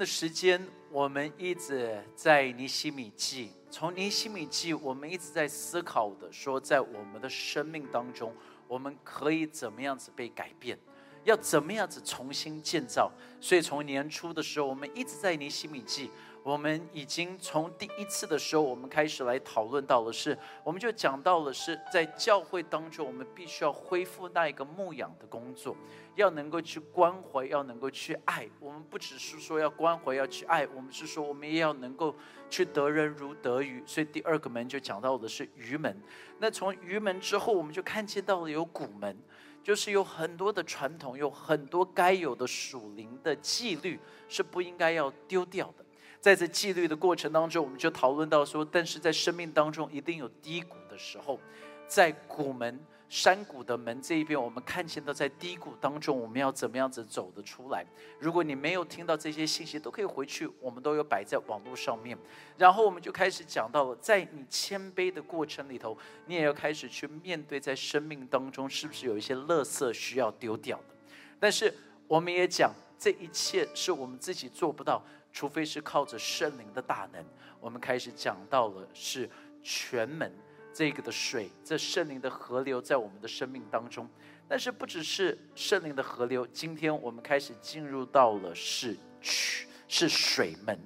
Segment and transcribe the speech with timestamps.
[0.00, 3.52] 的时间，我们一直在尼西米记。
[3.70, 8.34] 从尼西米记，我们一直在思考的，说在我们的生命当中，
[8.66, 10.78] 我们可以怎么样子被改变，
[11.24, 13.12] 要怎么样子重新建造。
[13.42, 16.10] 所以从年初的时候，我们一直在尼西米记。
[16.42, 25.76] 我们已经从第一次的时候，我们开始来讨论到了是，我们就讲到了是在教会当中，我们必须要恢复那一个牧养的工作，
[26.14, 28.48] 要能够去关怀，要能够去爱。
[28.58, 32.14] 我们不只是说要关怀，要去爱，我们是说我们也要能够
[32.48, 33.82] 去得人如得鱼。
[33.86, 35.96] 所以第二个门就讲到的是鱼门。
[36.38, 39.16] 那从鱼门之后，我们就看见到了有古门，
[39.62, 45.84] 就是有很多的传统，有很多该有的属灵的纪律是不应该要丢掉的。
[46.20, 51.40] 在这纪律的过程当中，我们就讨论到说，但是在生命当中一定有低谷的时候，
[51.86, 52.78] 在谷门
[53.10, 57.84] 山谷的门这一边，我们看见到在低谷当中，我们要怎么样子走得出来？
[58.20, 62.16] 如果你没有听到这些信息，都可以回去，我们都有摆在网络上面。
[62.56, 70.94] 然后我们就开始讲到了，在你谦卑的过程里头，你也要开始去面对，在生命当中是不是有一些垃圾需要丢掉的？
[71.40, 71.74] 但是
[72.06, 75.04] 我们也讲，这一切是我们自己做不到。
[75.32, 77.24] 除非是靠着圣灵的大能，
[77.60, 79.30] 我们开始讲到了是
[79.62, 80.32] 全门
[80.72, 84.08] 这个的水，这圣灵的河流在我们的生命当中。
[84.48, 90.78] 但是不只是圣灵的河流，今天我们开始进入到了是渠，是水门。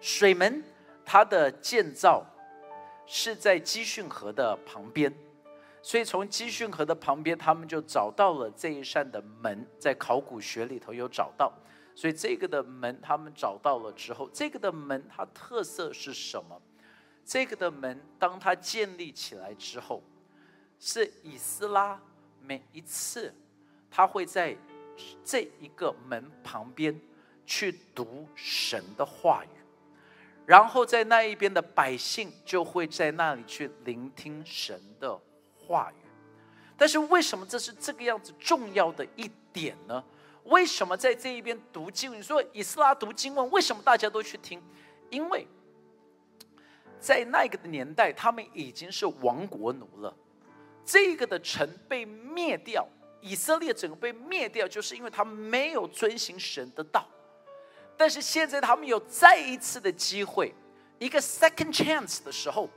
[0.00, 0.62] 水门
[1.04, 2.24] 它的建造
[3.06, 5.12] 是在基训河的旁边，
[5.82, 11.52] 所以从基训河的旁边，他们就找到了这一扇的门，在考古学里头有找到。
[11.96, 16.62] 所以这个的门，他们找到了之后，这个的门它特色是什么？
[17.28, 20.02] 这个的门，当它建立起来之后，
[20.80, 22.00] 是以斯拉
[22.40, 23.34] 每一次
[23.90, 24.56] 他会在
[25.22, 26.98] 这一个门旁边
[27.44, 29.48] 去读神的话语，
[30.46, 35.20] 然后在那一边的百姓就会在那里去聆听神的
[35.54, 36.08] 话语。
[36.78, 40.02] 但是为什么这是这个样子重要的一点呢？
[40.44, 42.10] 为什么在这一边读经？
[42.10, 44.62] 你说以斯拉读经文，为什么大家都去听？
[45.10, 45.46] 因为
[47.00, 50.14] 在那个的年代，他们已经是亡国奴了。
[50.84, 52.86] 这个的城被灭掉，
[53.20, 57.06] 以色列整个被灭掉，就是因为他们没有遵行神的道。
[57.96, 60.54] 但是现在他们有再一次的机会，
[60.98, 62.68] 一个 second chance 的时候，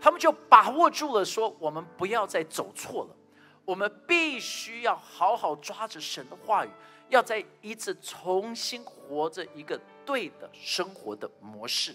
[0.00, 3.16] 他们就把握住了，说我们不要再走错了，
[3.64, 6.70] 我们必须要好好抓着神的话语。
[7.08, 11.94] 要在一次重新活着一个对的生活的模式，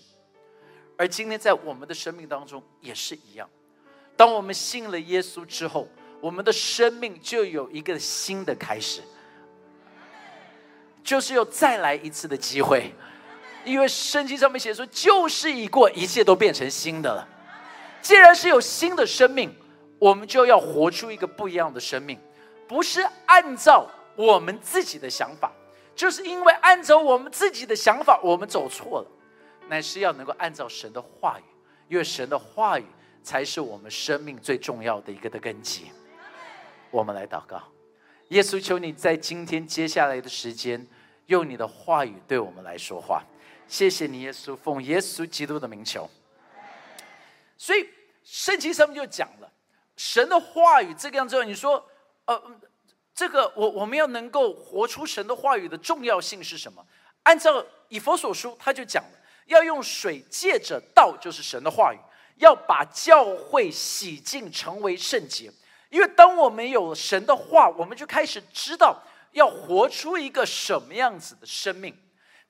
[1.01, 3.49] 而今天在我们的生命当中也是一样。
[4.15, 5.87] 当我们信了耶稣之后，
[6.19, 9.01] 我们的生命就有一个新的开始，
[11.03, 12.93] 就是有再来一次的机会。
[13.65, 17.27] 因为圣经上面写说，旧事已过，一切都变成新的了。
[17.99, 19.51] 既然是有新的生命，
[19.97, 22.19] 我们就要活出一个不一样的生命，
[22.67, 23.89] 不是按照。
[24.15, 25.51] 我们自己的想法，
[25.95, 29.07] 就是因为按照我们自己的想法，我们走错了，
[29.71, 31.43] 乃是要能够按照神的话语，
[31.87, 32.85] 因为神的话语
[33.23, 35.89] 才是我们生命最重要的一个的根基。
[36.89, 37.63] 我们来祷告，
[38.27, 40.85] 耶稣，求你在今天接下来的时间，
[41.27, 43.23] 用你的话语对我们来说话。
[43.65, 46.09] 谢谢你，耶稣，奉耶稣基督的名求。
[47.57, 47.87] 所以
[48.25, 49.49] 圣经上面就讲了，
[49.95, 51.89] 神的话语这个样子，你说，
[52.25, 52.59] 呃。
[53.13, 56.83] 这个我我们要能够活出神的话语的重要性是什么？
[57.23, 59.19] 按照以佛所书，他就讲了，
[59.51, 61.97] 要用水借着道，就是神的话语，
[62.37, 65.51] 要把教会洗净，成为圣洁。
[65.89, 69.01] 因为当我们有神的话，我们就开始知道
[69.33, 71.95] 要活出一个什么样子的生命。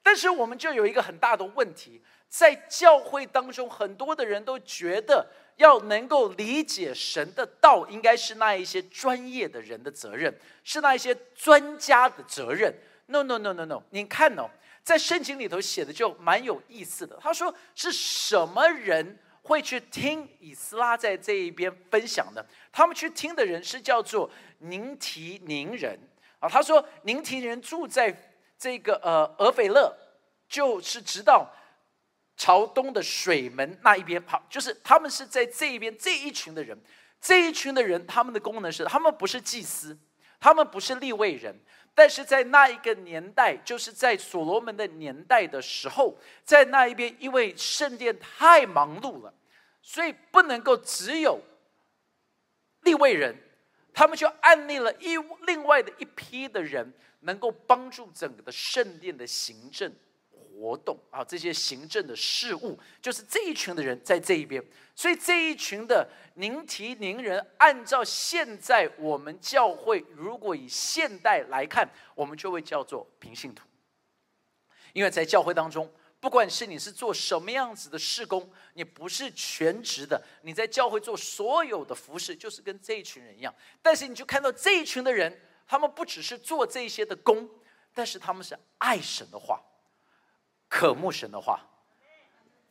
[0.03, 5.27] 但是我们就有一个很大的问题，在教会当中，很多的人都觉得。
[5.57, 10.33] 要能够理解神的道，应该是那一些专业的人的责任，
[10.63, 12.73] 是那一些专家的责任。
[13.07, 14.49] No no no no no，你看哦，
[14.83, 17.17] 在圣经里头写的就蛮有意思的。
[17.21, 22.45] 他说是什么人会去听以斯拉在这一边分享的？
[22.71, 24.29] 他们去听的人是叫做
[24.59, 25.99] 宁提宁人
[26.39, 26.49] 啊。
[26.49, 28.15] 他说宁提人住在
[28.57, 29.95] 这个呃俄斐勒，
[30.47, 31.51] 就是直到。
[32.37, 36.75] 朝东的水门那一边跑，就是他们是在这一边这一群的人，
[37.19, 39.95] 这一群的人，他们的功能是，他们不是祭司，
[40.39, 41.55] 他们不是立位人，
[41.93, 49.33] 但是在那一个年代，就是在所罗门的年代的时候，在那一边，因为圣殿太忙碌了，
[49.81, 51.39] 所以不能够只有
[52.81, 53.35] 立位人，
[53.93, 59.93] 他们就安立了一另外的一批的人，能够帮助整个的圣殿的行政。
[60.61, 64.63] 活动啊，这些行政的事务，就是这一群的人在这一边。
[64.95, 73.65] 所以这一群的宁提宁人，按照现在我们教会，如果以现代来看，我们就会叫做平信徒。
[74.93, 83.51] 因为在教会当中，不管是你是做什么样子的事工，你不是全职的，你在教会做所有的服饰，就是跟这一群人一样。
[83.81, 87.49] 但是你就看到这一群的人，他们不只是做这些的工，
[87.95, 89.59] 但是他们是爱神的话，
[90.71, 91.67] 渴慕神的话。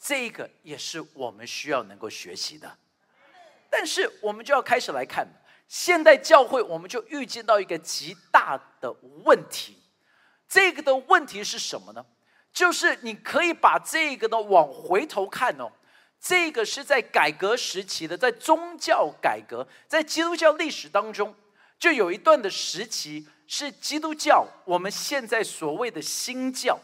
[0.02, 2.78] 这个也是我们需要能够学习的，
[3.68, 5.28] 但是我们就要开始来看
[5.68, 8.90] 现代教会，我们就预见到一个极大的
[9.24, 9.76] 问题。
[10.48, 12.02] 这个的问题是什么呢？
[12.50, 15.70] 就是你可以把这个呢往回头看哦，
[16.18, 21.34] 这个是在改革时期的，在宗教改革，在基督教历史当中，
[21.78, 26.80] 就有一段的时期是基督教，我们现在所谓的新教。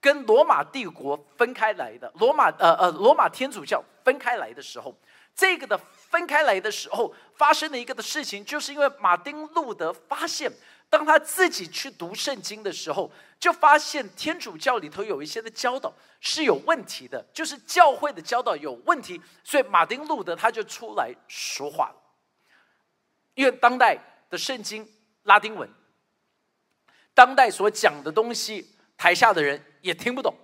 [0.00, 4.96] 跟罗马帝国分开来的，罗马呃呃罗马天主教分开来的时候，
[5.34, 10.50] 这个的分开来的时候发生的一个的事情，就是因为马丁路德发现，
[10.88, 21.96] 当他自己去读圣经的时候，就发现天主教里头有一些的教导是有问题的，就是教会的教导有问题，所以马丁路德他就出来说话了。
[23.34, 23.98] 因为当代
[24.30, 24.88] 的圣经
[25.24, 25.68] 拉丁文，
[27.12, 28.74] 当代所讲的东西。
[29.00, 30.34] 台下的人也听不懂，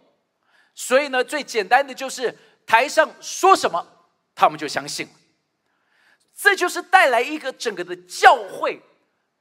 [0.74, 2.36] 所以呢，最简单的就是
[2.66, 3.86] 台上说什么，
[4.34, 5.12] 他们就相信了。
[6.34, 8.80] 这就是带来一个整个的教会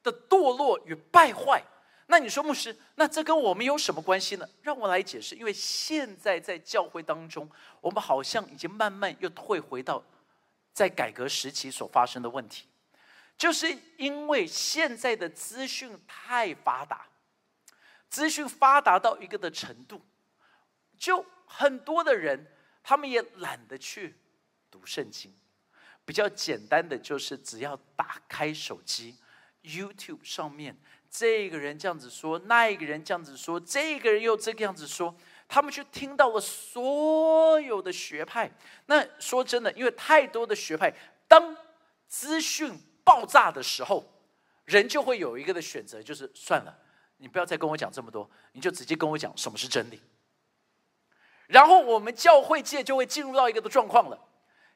[0.02, 1.62] 的堕落与败坏。
[2.08, 4.48] 那你说牧师，那这跟我们有什么关系呢？
[4.62, 5.36] 让我来解释。
[5.36, 7.50] 因为现在在教会当中，
[7.82, 10.02] 我们好像已经慢慢又退回到
[10.72, 12.66] 在改革时期所发生的问题，
[13.38, 17.06] 就是因为现在的资讯太发达。
[18.16, 20.02] 资讯发达到一个的程度，
[20.98, 22.50] 就很多的人，
[22.82, 24.16] 他们也懒得去
[24.72, 25.36] 读圣经。
[26.06, 29.18] 比较简单的就是，只要打开手机
[29.64, 30.78] ，YouTube 上面，
[31.10, 35.14] 这个人这样子说，那一个人这样子说，这个人又这个样子说，
[35.50, 38.50] 他们就听到了所有的学派。
[38.86, 40.90] 那说真的，因为太多的学派，
[41.28, 41.54] 当
[42.08, 44.10] 资讯爆炸的时候，
[44.64, 46.84] 人就会有一个的选择，就是算了。
[47.26, 50.00] 你不要再跟我讲这么多，你就直接跟我讲什么是真理。
[51.48, 54.28] 然后我们教会界就会进入到一个的状况了，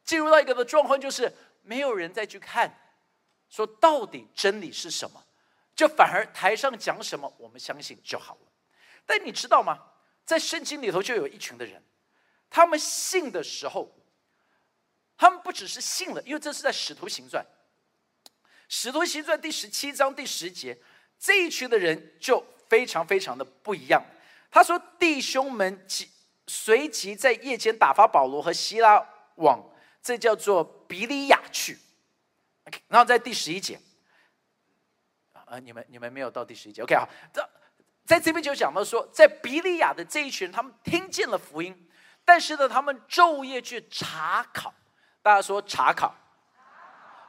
[0.03, 1.31] 进入到一个的状况就是
[1.61, 2.75] 没有人再去看，
[3.51, 5.23] 说到底真理是什么，
[5.75, 8.51] 就反而台上讲什么我们相信就好了。
[9.05, 9.85] 但你知道吗？
[10.25, 11.79] 在圣经里头就有一群的人，
[12.49, 13.95] 他们信的时候，
[15.15, 17.45] 他们不只是信了，因为这是在使徒行传，
[18.67, 20.75] 使徒行传第十七章第十节。
[21.19, 24.01] 这一群的人就非常非常的不一样。
[24.49, 26.09] 他说：“弟兄们，即
[26.47, 29.05] 随即在夜间打发保罗和希拉
[29.35, 29.63] 往
[30.01, 31.77] 这叫做比利亚去。”
[32.87, 33.79] 然后在第十一节，
[35.33, 37.07] 啊，你们你们没有到第十一节，OK 啊？
[37.33, 37.47] 这
[38.05, 41.89] 在这边就讲到说，在比利亚的这一群人，他们听见了福音，
[42.23, 44.73] 但是呢，他们昼夜去查考。
[45.21, 46.15] 大家说查考，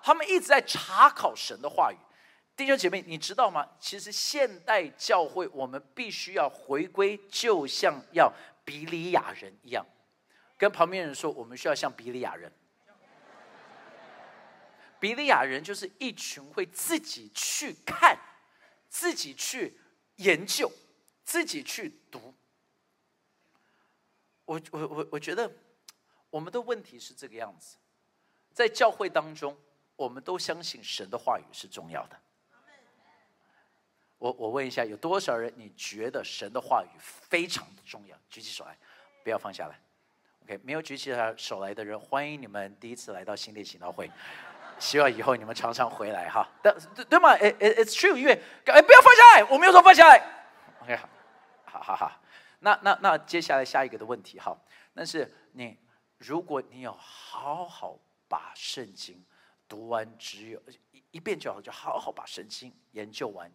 [0.03, 1.97] 他们一直在查考神的话语。
[2.61, 3.67] 弟兄姐妹，你知道吗？
[3.81, 8.31] 其实现代教会，我们必须要回归，就像要
[8.67, 9.83] 比利亚人一样，
[10.59, 12.53] 跟旁边人说，我们需要像比利亚人。
[14.99, 18.15] 比利亚人就是一群会自己去看、
[18.91, 19.81] 自己去
[20.17, 20.71] 研究、
[21.25, 22.35] 自己去读。
[24.45, 25.51] 我我我我觉得，
[26.29, 27.79] 我们的问题是这个样子，
[28.53, 29.57] 在教会当中，
[29.97, 32.21] 我们都相信神的话语是重要的。
[34.21, 38.15] 我我问一下，有多少人你觉得神的话语非常的重要？
[38.29, 38.77] 举起手来，
[39.25, 39.81] 不要放下来。
[40.45, 44.11] OK，没有举起手来的人，欢迎你们第一次来到新列行道会，
[44.79, 46.47] 希望以后你们常常回来哈。
[46.63, 46.77] 但
[47.09, 47.31] 对吗？
[47.31, 48.33] 哎哎，It's true，因为
[48.67, 50.23] 哎不要放下来，我没有说放下来。
[50.83, 50.99] OK，
[51.65, 52.21] 好好好，
[52.59, 54.55] 那那那接下来下一个的问题哈，
[54.93, 55.79] 那是你
[56.19, 57.99] 如果你有好好
[58.29, 59.25] 把圣经
[59.67, 60.63] 读完，只有
[60.93, 63.51] 一一遍就好，就好好把圣经研究完。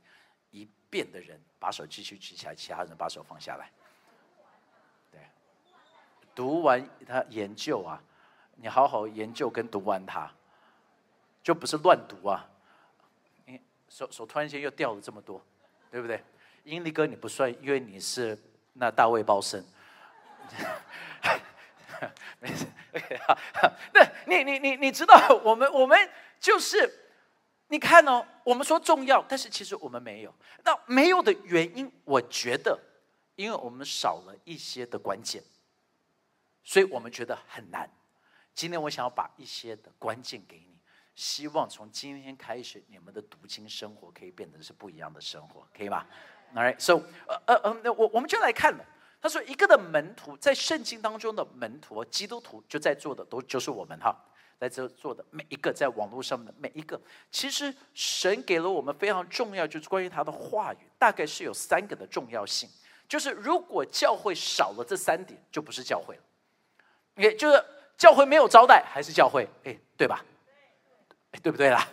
[0.56, 3.70] 一遍的人把手继续举起来，其他人把手放下来。
[5.12, 5.20] 对，
[6.34, 8.02] 读完他研究啊，
[8.56, 10.32] 你好好研究跟读完它，
[11.44, 12.48] 就不是乱读啊。
[13.46, 13.60] 你
[13.90, 15.46] 手手突然间又掉了这么多，
[15.92, 16.24] 对不对？
[16.64, 18.38] 英利哥你不算，因为你是
[18.74, 19.62] 那大卫包生。
[22.40, 22.66] 没事。
[23.94, 26.10] 那你你你你知道，我们我们
[26.40, 27.02] 就是。
[27.68, 30.34] 你看哦，我们说重要，但是其实我们没有。
[30.64, 32.80] 那没有的原因，我觉得
[33.36, 35.44] 因为我们少了一些的关键，
[36.64, 37.90] 所以我们觉得很难。
[38.54, 40.78] 今天我想要把一些的关键给你，
[41.16, 46.06] 希望从今天开始，你们的读经生活可以变得是不一样的生活，可以吗
[46.54, 48.86] ？Alright，so，呃呃呃，那我我们就来看了。
[49.22, 54.16] 他说，一个的门徒在圣经当中的门徒，基督徒就在座的都就是我们哈，
[54.60, 62.70] 在这做的每一个，在网络上的每一个，其实神给了我们非常重要，就是关于他的话语，大概是有三个的重要性。
[63.08, 66.22] 就是如果教会少了这三点，就不是教会了。
[67.16, 67.64] 也就是
[67.98, 69.48] 教会没有招待，还是教会？
[69.64, 70.26] 哎，对吧？
[71.32, 71.88] 哎，对不对啦？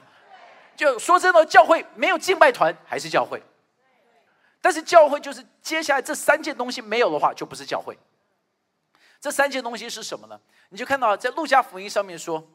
[0.74, 3.42] 就说真的，教会没有敬拜团，还是教会。
[4.60, 7.98] 但是教会就是接下来这三件东西没有的话，就不是教会。
[9.22, 10.38] 这三件东西是什么呢？
[10.68, 12.46] 你就看到在路加福音上面说，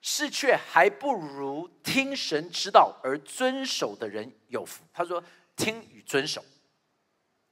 [0.00, 4.84] 是却还不如听神之道而遵守的人有福。
[4.92, 5.20] 他说，
[5.56, 6.44] 听与遵守。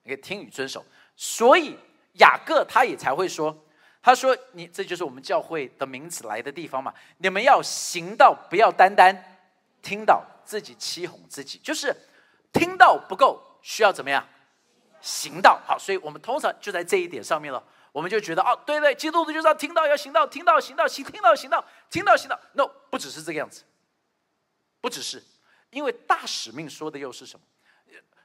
[0.04, 0.82] 可以听与遵守，
[1.14, 1.76] 所以
[2.14, 3.54] 雅各他也才会说
[4.00, 6.94] ：“他说你这就是我们教会的名字来的地方嘛。
[7.18, 9.14] 你们要行道，不要单单
[9.82, 11.94] 听到自己欺哄自己，就是
[12.54, 14.26] 听到不够，需要怎么样
[15.02, 15.60] 行道？
[15.66, 17.62] 好，所以我们通常就在这一点上面了。
[17.92, 22.38] 我们就觉得哦，对对，基督徒就是要听到要行道，听到行道行，听到行道，听到行道。
[22.52, 23.64] No，不只是这个样子，
[24.80, 25.22] 不只是，
[25.70, 27.44] 因为大使命说的又是什么？”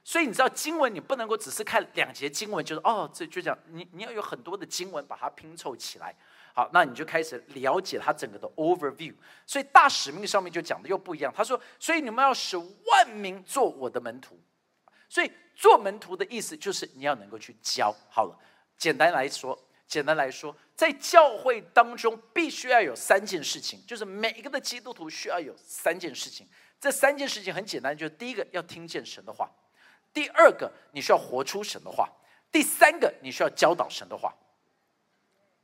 [0.06, 6.14] 所以你知道经文，你不能够只是看两节经文，就是哦，这就讲你你要有很多的经文把它拼凑起来，
[6.52, 9.14] 好，那你就开始了解它整个的 overview。
[9.46, 11.32] 所以大使命上面就讲的又不一样。
[11.34, 14.38] 他说，所以你们要使万民做我的门徒。
[15.08, 17.90] 所以做门徒的意思就是你要能够去教。
[18.10, 18.38] 好了，
[18.76, 26.46] 简单来说，简单来说，在教会当中必须要有三件事情，就是每一个的基督徒需要有三件事情。
[26.80, 29.50] 这三件事情很简单，就是第一个要听见神的话。
[30.12, 32.06] 第二个，你需要活出神的话；
[32.52, 34.34] 第三个，你需要教导神的话。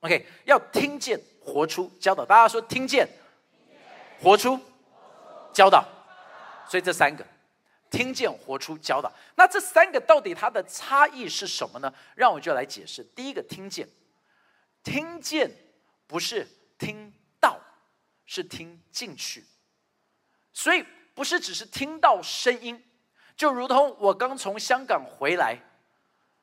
[0.01, 2.25] OK，要听见、活出、教导。
[2.25, 3.07] 大家说听见、
[4.21, 4.59] 活出、
[5.53, 5.87] 教导。
[6.67, 7.27] 所以这三个，
[7.91, 9.13] 听见、活出、教导。
[9.35, 11.93] 那这三个到底它的差异是什么呢？
[12.15, 13.03] 让我就来解释。
[13.17, 13.89] 第一个，听见，
[14.83, 15.51] 听见
[16.07, 16.47] 不是
[16.79, 17.59] 听到，
[18.25, 19.45] 是听进去。
[20.53, 22.83] 所以不是只是听到声音。
[23.37, 25.59] 就如同我刚从香港回来，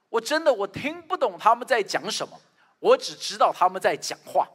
[0.10, 2.40] 我真的我听不懂他们在讲什么，
[2.80, 4.48] 我只知道他们在讲话。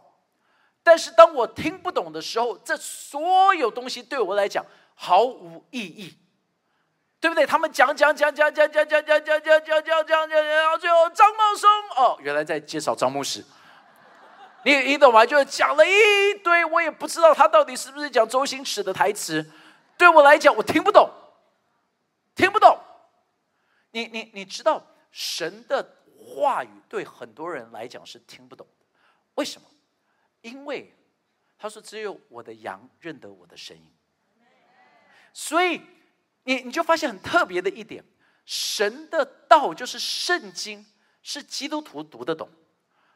[0.83, 6.19] 但是当我听不懂的时候，这所有东西对我来讲毫无意义，
[7.23, 7.47] 对不对？
[7.47, 13.45] 他们讲讲讲讲讲讲讲讲讲讲讲讲讲讲，最后张茂松哦，原来在介绍张牧师。
[14.65, 15.25] 你你懂吗？
[15.25, 19.49] 就讲了一堆，我也不知道他到底是不是讲周星驰的台词。
[19.97, 21.09] 对我来讲，我听不懂。
[22.35, 22.77] 听不懂，
[23.93, 28.67] 你你你知道神的话语对很多人来讲是听不懂，
[29.35, 29.69] 为什么？
[30.41, 30.93] 因为
[31.57, 33.95] 他说只有我的羊认得我的声音，
[35.33, 35.81] 所以
[36.45, 38.05] 你你就发现很特别的一点，
[38.45, 40.85] 神的道就是圣经，
[41.23, 42.49] 是基督徒读得懂。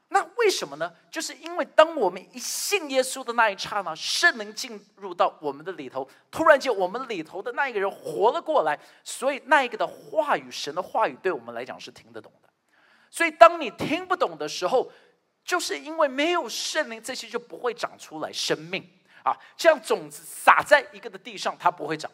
[0.09, 0.93] 那为什么呢？
[1.11, 12.49] 就是因为当我们一信耶稣的那一刹那，圣灵进入到我们的里头，突然间我们里头的那一个人活了过来，所以那一个的话语，神的话语对我们来讲是听得懂的。
[13.11, 14.89] 所以当你听不懂的时候，
[15.45, 18.89] 就是因为没有圣灵，这些就不会长出来生命
[19.25, 19.37] 啊。
[19.57, 22.09] 像种子撒在一个的地上，它不会长；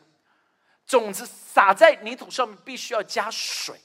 [1.00, 3.80] 种子撒在泥土上面，必须要加水。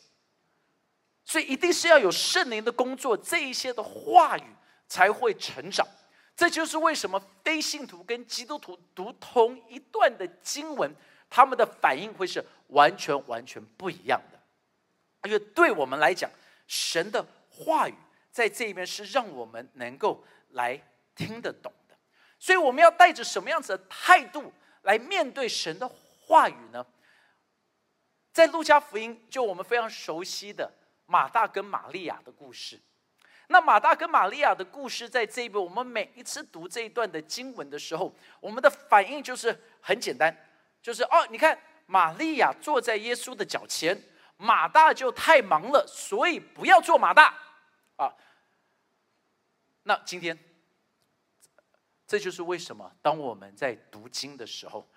[1.24, 4.44] 所以一定是要有圣灵的工作，这一些的话语
[4.88, 5.88] 才会成长。
[6.36, 10.94] 这就是为什么非信徒跟基督徒读同一段的经文，
[11.30, 15.30] 他们的反应会是完全完全不一样的。
[15.30, 16.30] 因为对我们来讲，
[16.68, 17.96] 神的话语
[18.32, 20.82] 在这一边是让我们能够来
[21.16, 21.96] 听得懂的。
[22.38, 26.86] 所以我们要带着什么样子的态度来面对神的话语呢？
[28.38, 30.72] 在路加福音，就我们非常熟悉的。
[31.08, 32.80] 马大跟玛利亚的故事，
[33.48, 40.32] 那马大跟玛利亚的故事，在这一本，我们每一次读这一段的经文的时候，我们的反应就是很简单，
[40.84, 44.00] 就是哦，你看玛利亚坐在耶稣的脚前，
[44.38, 47.34] 马大就太忙了，所以不要做马大
[47.96, 48.14] 啊。
[49.82, 50.38] 那今天，
[52.06, 54.88] 这就是为什么当我们在读经的时候，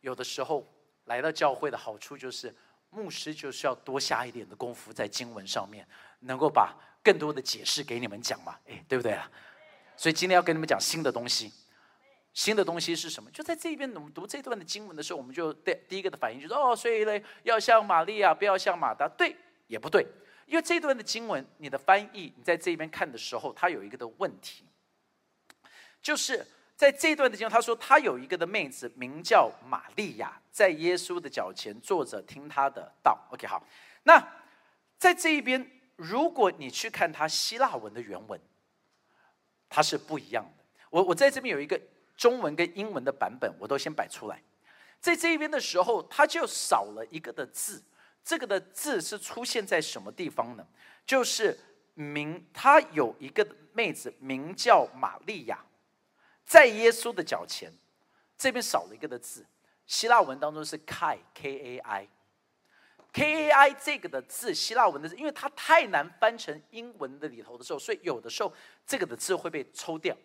[0.00, 0.66] 有的时候
[1.04, 2.56] 来到教会的好处就是。
[2.90, 5.86] 牧师就是要多下一点的功夫在经文上面，
[6.20, 9.30] 能够把更多的解释给你们讲嘛，哎，对不对啊？
[9.96, 11.52] 所以今天要跟你们讲新的东西，
[12.32, 13.30] 新的东西是什么？
[13.30, 20.06] 就在这边，我们读这段的经文的时候，我们就第第一个的反应就是哦，所以呢，要像玛利亚，不要像马达，对也不对？
[20.46, 24.64] 因为这段的经文，你的翻译你在这边看的时候，它有一个的问题，
[26.02, 26.44] 就是
[26.74, 33.18] 在这段的经，他说他有一个的妹子名叫玛利亚，在耶稣的脚前坐着听他的道。
[33.30, 33.64] OK，好，
[34.02, 34.20] 那
[34.98, 38.40] 在这一边，如果你去看他希腊文的原文，
[39.68, 40.64] 它是不一样的。
[40.90, 41.80] 我我在这边有一个
[42.16, 44.42] 中文跟英文的版本，我都先摆出来。
[45.00, 47.82] 在这一边的时候，它就少了一个的字。
[48.22, 50.66] 这个的字是出现在什么地方呢？
[51.06, 51.58] 就是
[51.94, 55.64] 名，他有一个妹子名叫玛利亚，
[56.44, 57.72] 在耶稣的脚前。
[58.36, 59.44] 这边少了一个的字，
[59.90, 62.08] 希腊文当中是 kai k a i
[63.12, 68.54] k a i 这个的字，希腊文的字，因为它太难翻成英文的里头的时候，所以有的时候
[68.86, 70.16] 这个的字会被抽掉。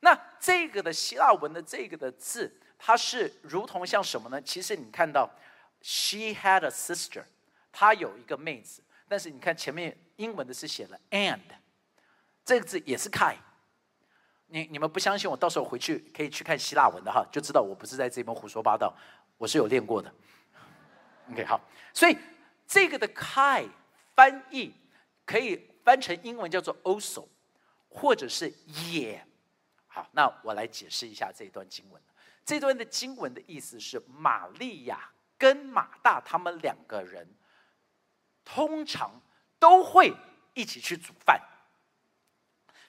[0.00, 2.54] 那这个的希腊文的这个的字。
[2.80, 4.40] 它是如同像什么呢？
[4.42, 5.28] 其实你看到
[5.82, 7.24] ，she had a sister，
[7.72, 8.84] 她有一个妹子。
[9.08, 11.40] 但是你看前面英文的是写了 and，
[12.44, 13.34] 这个字也是 kai。
[14.48, 18.94] 你你们不相信我，到时候回去可以去看希腊文的哈，就知道我不是在这边胡说八道，
[19.36, 20.12] 我是有练过的。
[21.30, 21.60] OK，好，
[21.92, 22.16] 所以
[22.66, 23.68] 这个的 kai
[24.14, 24.74] 翻译
[25.26, 27.26] 可以翻成英文叫做 also，
[27.88, 28.52] 或者是
[28.90, 29.22] 也。
[29.86, 32.02] 好，那我来解释一下这一段经文。
[32.44, 37.28] 这段的经文的意思是，玛利亚跟马大他们两个人，
[38.44, 39.20] 通常
[39.58, 40.14] 都会
[40.54, 41.38] 一起去煮饭，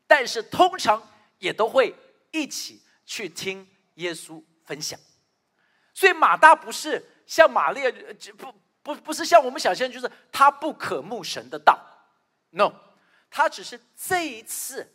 [0.07, 1.05] 但是通常
[1.39, 1.93] 也都会
[2.31, 4.99] 一起去听耶稣分享。
[5.93, 7.91] 所以马大不是像玛利亚，
[8.37, 8.53] 不
[8.83, 11.77] 不不是像我们想象，就是他不可慕神的道。
[12.51, 12.71] No，
[13.29, 14.87] 他只是这一次，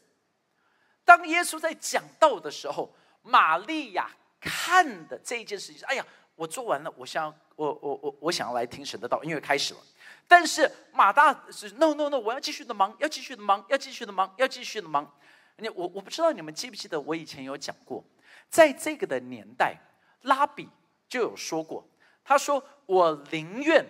[1.04, 4.08] 当耶稣在讲道的时候，玛利亚。
[4.46, 9.80] 看的这一件事情，哎呀，我做完了，我想，我我我我想要来听神的道，因为开始了。
[10.28, 15.10] 但是马大是 no no no，我要继续的忙，要继续的忙，要继续的忙，要继续的忙。
[15.56, 18.04] 你我我不知道你们记不记得，我以前有讲过，
[18.48, 19.76] 在这个的年代，
[20.22, 20.68] 拉比
[21.08, 21.88] 就有说过，
[22.24, 23.86] 他说我宁愿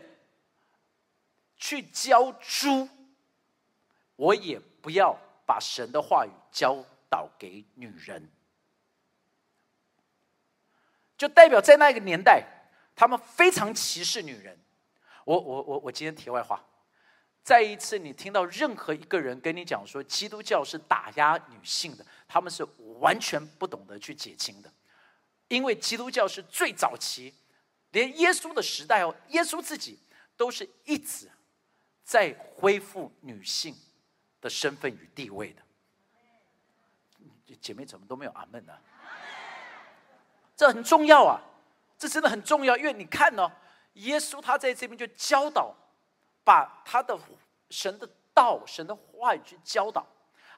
[1.56, 2.88] 去教猪，
[4.16, 8.30] 我也不要把神的话语教导给女人。
[11.16, 12.44] 就代表在那个年代，
[12.94, 14.58] 他们非常歧视女人。
[15.24, 16.62] 我我我我今天题外话，
[17.44, 22.66] 再一次你听到任何一个人跟你讲说基督教是打压女性的，他们是
[22.98, 24.72] 完全不懂得去解经的，
[25.48, 27.34] 因为基督教是最早期，
[27.90, 29.98] 连耶稣的时代哦，耶稣自己
[30.38, 31.30] 都是一直
[32.02, 33.76] 在恢复女性
[34.40, 35.62] 的身份与地位的。
[37.60, 38.72] 姐妹怎么都没有阿门呢？
[40.56, 41.40] 这很重要啊，
[41.98, 43.52] 这真的很重要，因为你看哦，
[43.94, 45.74] 耶稣他在这边就教导，
[46.44, 47.18] 把他的
[47.70, 50.06] 神的道、神的话语去教导。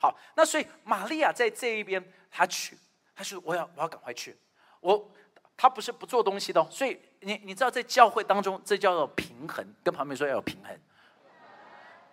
[0.01, 2.77] 好，那所以玛利亚在这一边，她去，
[3.15, 4.37] 她说我要我要赶快去，
[4.81, 5.11] 我
[5.57, 10.79] 她不是不做东西的，所以你你知道在教会当中，这叫做平衡，跟旁边说要有平衡，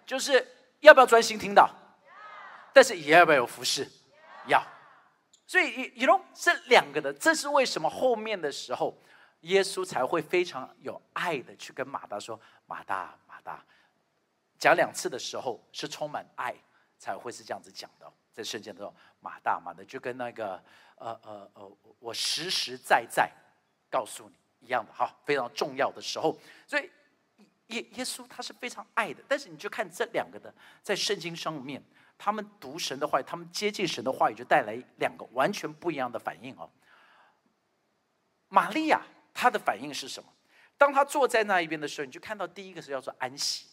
[0.05, 0.47] 就是
[0.79, 1.69] 要不要专心听到，
[2.71, 3.85] 但是也要不要有服侍，
[4.47, 4.63] 要。
[5.45, 8.97] 所以，你 know 这两个的，这是为什么后面的时候，
[9.43, 13.63] 耶稣才会非常有爱的去跟马大说：“马大，马大。”
[14.59, 16.53] 讲两次的时候是充满爱，
[16.97, 18.11] 才会是这样子讲的。
[18.33, 20.61] 在圣经的时候，马大，马的就跟那个
[20.95, 23.31] 呃呃呃，我实实在在
[23.89, 24.35] 告诉你
[24.67, 26.37] 一样的哈，非常重要的时候。
[26.67, 26.89] 所以
[27.67, 31.81] 耶耶稣他是非常爱的，但是你就看这两个的在圣经上面。
[32.15, 36.69] 他们读神的话，他们接近神的话语，就带来两个完全不一样的反应哦。
[38.47, 39.01] 玛利亚
[39.33, 40.29] 他的反应是什么？
[40.77, 43.67] 当他坐在那一边的时候，你就看到第一个是叫做安息，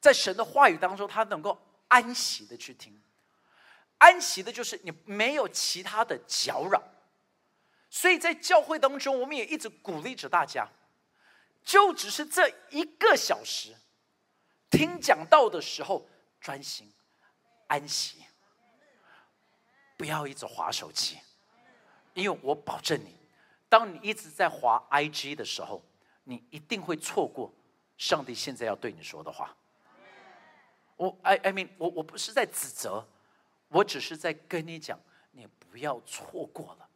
[0.00, 3.00] 在神的话语当中，他能够安息的去听，
[3.98, 6.82] 安息的就是你没有其他的搅扰。
[7.90, 10.68] 所以在教会当中，我们也一直鼓励着大家，
[11.64, 13.74] 就只是这一个小时
[14.70, 16.08] 听讲道的时候
[16.40, 16.92] 专心。
[17.66, 18.24] 安息，
[19.98, 21.18] 不要一直划手机，
[22.14, 23.14] 因为我保证你，
[23.68, 25.82] 当你一直在滑 IG 的时候，
[26.24, 27.52] 你一定会错过
[27.96, 29.54] 上帝现在要对你说的话。
[30.96, 33.06] 我 I I mean 我我不是在指责，
[33.68, 34.98] 我只是在跟你讲，
[35.32, 36.88] 你不要错过了。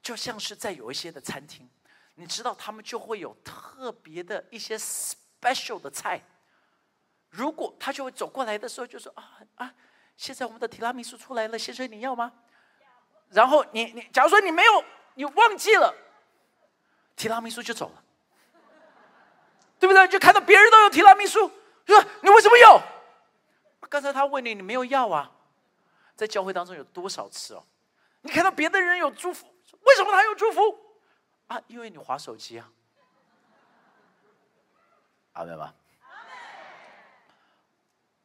[0.00, 1.68] 就像是在有一些的餐厅，
[2.14, 6.22] 你知道他们就会有特别的一些 special 的菜。
[7.28, 9.74] 如果他就会走过来的时候，就说啊啊，
[10.16, 12.32] 现在我们的提拉米苏出来了，先生你要吗？
[13.28, 14.84] 然后你你，假如说你没有，
[15.18, 15.92] 你忘记了，
[17.16, 18.04] 提拉米苏就走了，
[19.80, 20.06] 对不对？
[20.06, 21.50] 就看到别人都有提拉米苏，
[21.86, 22.80] 说你为什么要？
[23.90, 25.32] 刚才他问你，你没有要啊？
[26.14, 27.66] 在教会当中有多少次哦？
[28.20, 30.60] 你看到别的人有祝福，为什么他有祝福？
[31.48, 32.70] 啊，因为你划手机啊。
[35.32, 35.74] 阿门吗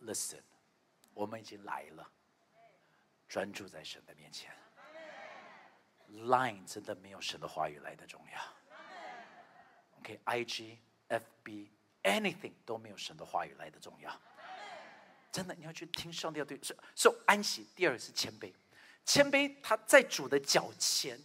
[0.05, 0.43] ？Listen，
[1.15, 2.07] 我们已经来了，
[3.27, 4.55] 专注在神的面前。
[6.13, 8.39] Line 真的没有神的话语来的重要。
[9.99, 10.77] OK，IG、
[11.09, 11.69] FB、
[12.03, 14.21] Anything 都没有神的话语来的重要。
[15.31, 17.67] 真的，你要去听上帝要对，是受安息。
[17.75, 18.53] 第二是谦卑，
[19.03, 21.19] 谦卑他在主的脚前，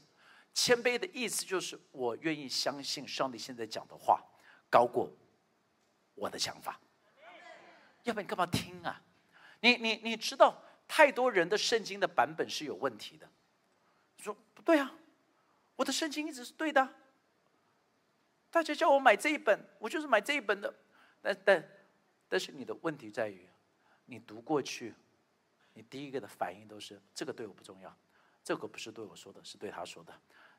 [0.55, 4.25] 谦卑的意思就是我愿意相信上帝现在讲的话
[4.71, 5.13] 高过
[6.15, 6.81] 我的想法。
[8.05, 9.03] 要不然你干嘛听啊？
[9.61, 13.29] 你你你知道太多人的圣经的版本是有问题的。
[14.19, 14.93] 说不对啊，
[15.77, 16.89] 我的圣经一直是对的。
[18.51, 20.75] 大家叫我买这一本，我就是买这一本的。
[21.21, 21.69] 但但
[22.29, 23.49] 但是你的问题在于。
[24.11, 24.95] 你读过去，
[25.75, 27.95] 你第一个的反应都是这个对我不重要，
[28.43, 30.15] 这个不是对我说的，是对他说的，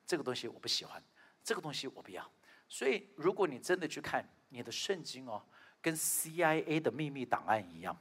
[0.06, 1.04] 这个东西我不喜欢，
[1.44, 2.32] 这个东西我不要。
[2.68, 5.44] 所以，如果你真的去看你的圣经哦，
[5.82, 7.98] 跟 CIA 的秘密档案一样，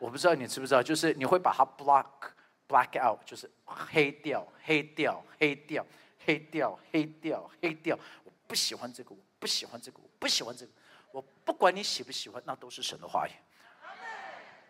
[0.00, 2.32] 我不知道你知不知道，就是你会把它 block
[2.72, 5.86] black out，就是黑掉、黑掉、黑掉、
[6.24, 7.98] 黑掉、黑掉、黑掉。
[8.24, 10.72] 我不喜欢这个，我不喜欢这个，我不喜欢这个。
[11.10, 13.32] 我不管你喜不喜欢，那都是神的话语。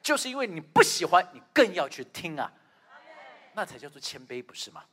[0.02, 2.52] 就是因为你不喜欢，你更要去听啊，
[3.54, 4.84] 那才叫做谦卑，不是吗？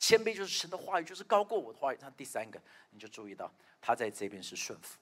[0.00, 1.98] 谦卑就是神的话语，就是高过我的话语。
[2.00, 3.48] 那第三个，你就注意到
[3.80, 4.98] 他在这边是顺服，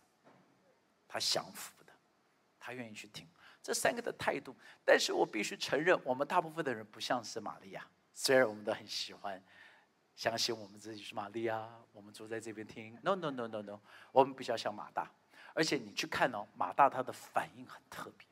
[1.08, 1.92] 他降服的，
[2.60, 3.26] 他愿意去听
[3.64, 4.54] 这三个的态度。
[4.84, 9.42] 但是我必须承认，我们大部分的人不像是玛利亚，虽然我们都很喜欢
[10.14, 12.96] 相信我们自己是玛利亚，我们坐在这边听。
[13.02, 13.80] No No No No No，
[14.12, 15.10] 我们比较像马大，
[15.54, 18.28] 而且你去看哦，马大他的反应很特别。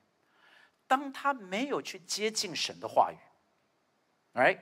[0.87, 3.17] 当他没有去接近神的话语
[4.35, 4.59] ，right，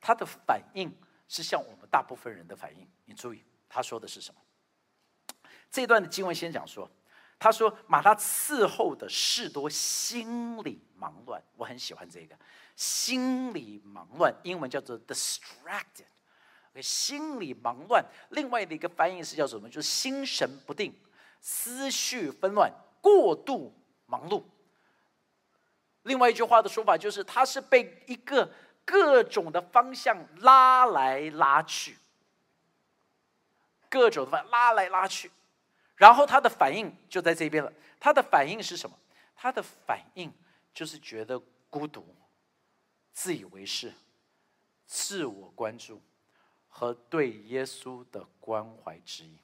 [0.00, 2.88] 他的反应是像我们大部分人的反应。
[3.04, 4.40] 你注意，他说的是什么？
[5.68, 6.88] 这段的经文先讲说，
[7.42, 11.42] 他说马他伺候的事多，心里忙乱。
[11.56, 12.36] 我很喜欢这个，
[12.76, 16.06] 心里忙乱，英文叫做 distracted。
[16.80, 19.68] 心里忙乱，另外的一个翻译是叫什么？
[19.68, 20.94] 就是心神不定，
[21.40, 23.74] 思绪纷乱，过度
[24.06, 24.44] 忙碌。
[26.04, 28.50] 另外一句话的说法就是，他是被一个
[28.84, 31.98] 各种的方向拉来拉去，
[33.90, 35.30] 各种的拉来拉去，
[36.02, 37.72] 然后他的反应就在这边了。
[38.00, 38.98] 他的反应是什么？
[39.36, 40.32] 他的反应
[40.74, 41.38] 就是觉得
[41.70, 42.04] 孤独、
[43.12, 43.94] 自以为是、
[44.84, 46.02] 自我关注
[46.68, 49.38] 和对耶稣的关怀质疑。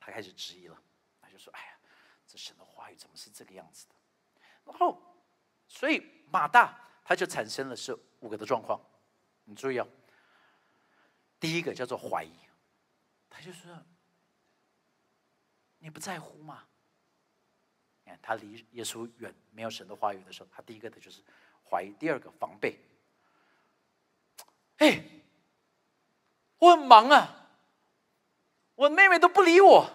[0.00, 0.82] 他开始质疑了，
[1.20, 1.76] 他就说：“哎呀，
[2.26, 3.94] 这神的话语怎么是这个样子的？”
[4.64, 4.98] 然后，
[5.68, 8.80] 所以马大他就产生了是五个的状况，
[9.44, 9.86] 你注意哦。
[11.38, 12.32] 第一个叫做怀疑，
[13.28, 13.70] 他就说
[15.84, 16.64] ：“你不在乎吗？”
[18.04, 21.22] 你看他离耶稣远，没有神的话语的时候，他第一个的就是
[21.68, 21.92] 怀疑。
[21.98, 22.78] 第二个防备，
[24.78, 25.04] 哎，
[26.56, 27.50] 我很忙啊，
[28.74, 29.86] 我妹妹都不理我。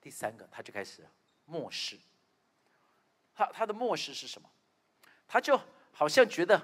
[0.00, 1.08] 第三个，他就开始
[1.44, 1.96] 漠视。
[3.32, 4.50] 他他的漠视是什么？
[5.28, 5.60] 他就
[5.92, 6.60] 好像觉得，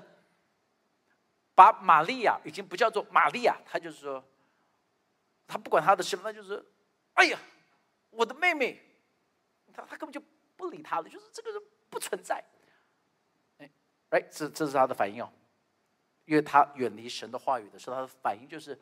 [1.54, 4.24] 把玛利亚已经不叫做玛利亚，他就是说，
[5.46, 6.64] 他不管他的什么，就是，
[7.14, 7.38] 哎呀，
[8.12, 8.80] 我的妹妹，
[9.74, 10.22] 他他根本就
[10.56, 12.42] 不理他了，就是这个人不存在。
[13.58, 13.70] 哎，
[14.10, 15.32] 哎，这这是他的反应哦，
[16.24, 18.80] 因为他远离神的话语的时候，他的反应就是，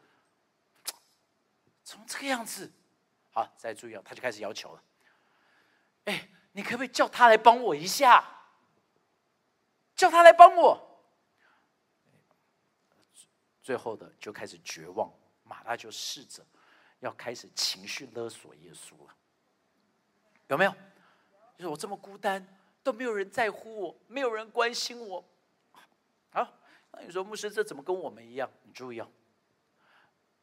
[1.82, 2.70] 怎么这个样子，
[3.32, 4.82] 好，再注意哦，他就开始要求了，
[6.04, 6.28] 哎。
[6.52, 8.24] 你可不可以叫他来帮我一下？
[9.94, 11.00] 叫他来帮我。
[13.62, 15.08] 最后的就开始绝望，
[15.44, 16.44] 马大就试着
[16.98, 19.16] 要开始情绪勒索耶稣了。
[20.50, 20.72] 有没有？
[21.56, 22.44] 就是我这么孤单，
[22.82, 25.24] 都没有人在乎我，没有人关心我。
[26.30, 26.58] 好，
[26.90, 28.50] 那你说牧师这怎么跟我们一样？
[28.64, 29.08] 你注意哦，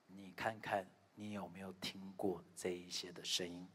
[0.07, 3.67] 你看看你有没有听过这一些的声音？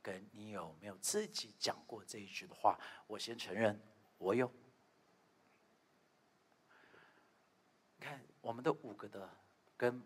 [0.00, 2.78] 跟你有没有自己讲过这一句的话？
[3.06, 3.78] 我先承认，
[4.16, 4.50] 我有。
[8.00, 9.28] 看我们的五个的
[9.76, 10.02] 跟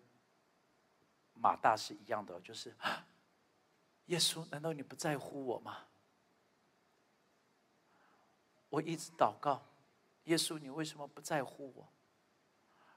[1.34, 2.74] 马大是一样的，就是
[4.08, 5.86] 耶稣，难道你不在乎我吗？
[8.68, 9.62] 我一直祷告，
[10.24, 11.88] 耶稣，你为什么不在乎我？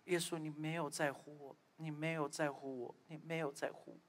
[0.06, 4.00] 耶稣，你没有在乎我，你没有在乎我，你没有在乎。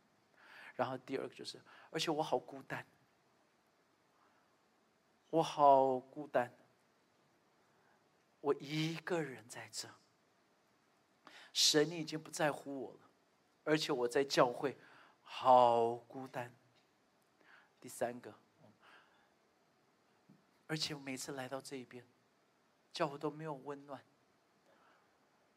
[0.74, 1.60] 然后第二个就是，
[1.90, 2.86] 而且我好孤单，
[5.30, 6.52] 我好孤单，
[8.40, 9.88] 我一个人在这。
[11.52, 13.10] 神，你已经不在乎我了，
[13.64, 14.78] 而且我在教会
[15.20, 16.54] 好孤单。
[17.82, 18.32] 第三个，
[20.68, 22.06] 而且每次来到这一边，
[22.92, 24.00] 教会都没有温暖，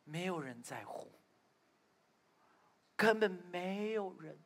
[0.03, 1.11] 没有人在乎，
[2.95, 4.39] 根本没有人，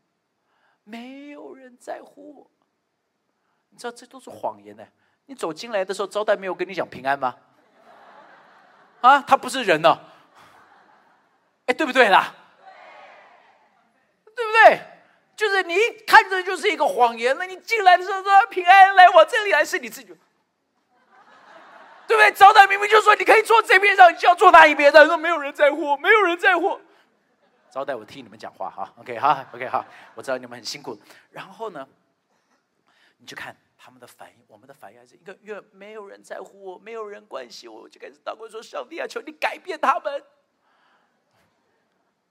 [0.83, 2.51] 没有人在乎我。
[3.69, 4.85] 你知道这都是谎言呢？
[5.27, 7.37] 你走进来的时候，招待没有跟你讲平安吗？
[8.99, 9.97] 啊，他不是人呢。
[11.67, 12.35] 哎，对不对啦？
[14.25, 14.85] 对不对？
[15.39, 20.07] 就是你一看着就是一个谎言那你进来的时候说平安，来我这里来是你自己，
[22.05, 22.29] 对不对？
[22.33, 26.77] 招待明明就说你可以坐这边上，你就要坐那一边的，说没有人在乎，没有人在乎。
[27.71, 30.99] 招待我替你们讲话哈，OK 哈，OK 哈，我知道你们很辛苦。
[31.31, 31.87] 然后呢，
[33.19, 40.21] 你就看他们的反应，我们的反应还是一个越没有人在乎我，没有人关心我，我就开始祷告说：上帝啊，求你改变他们。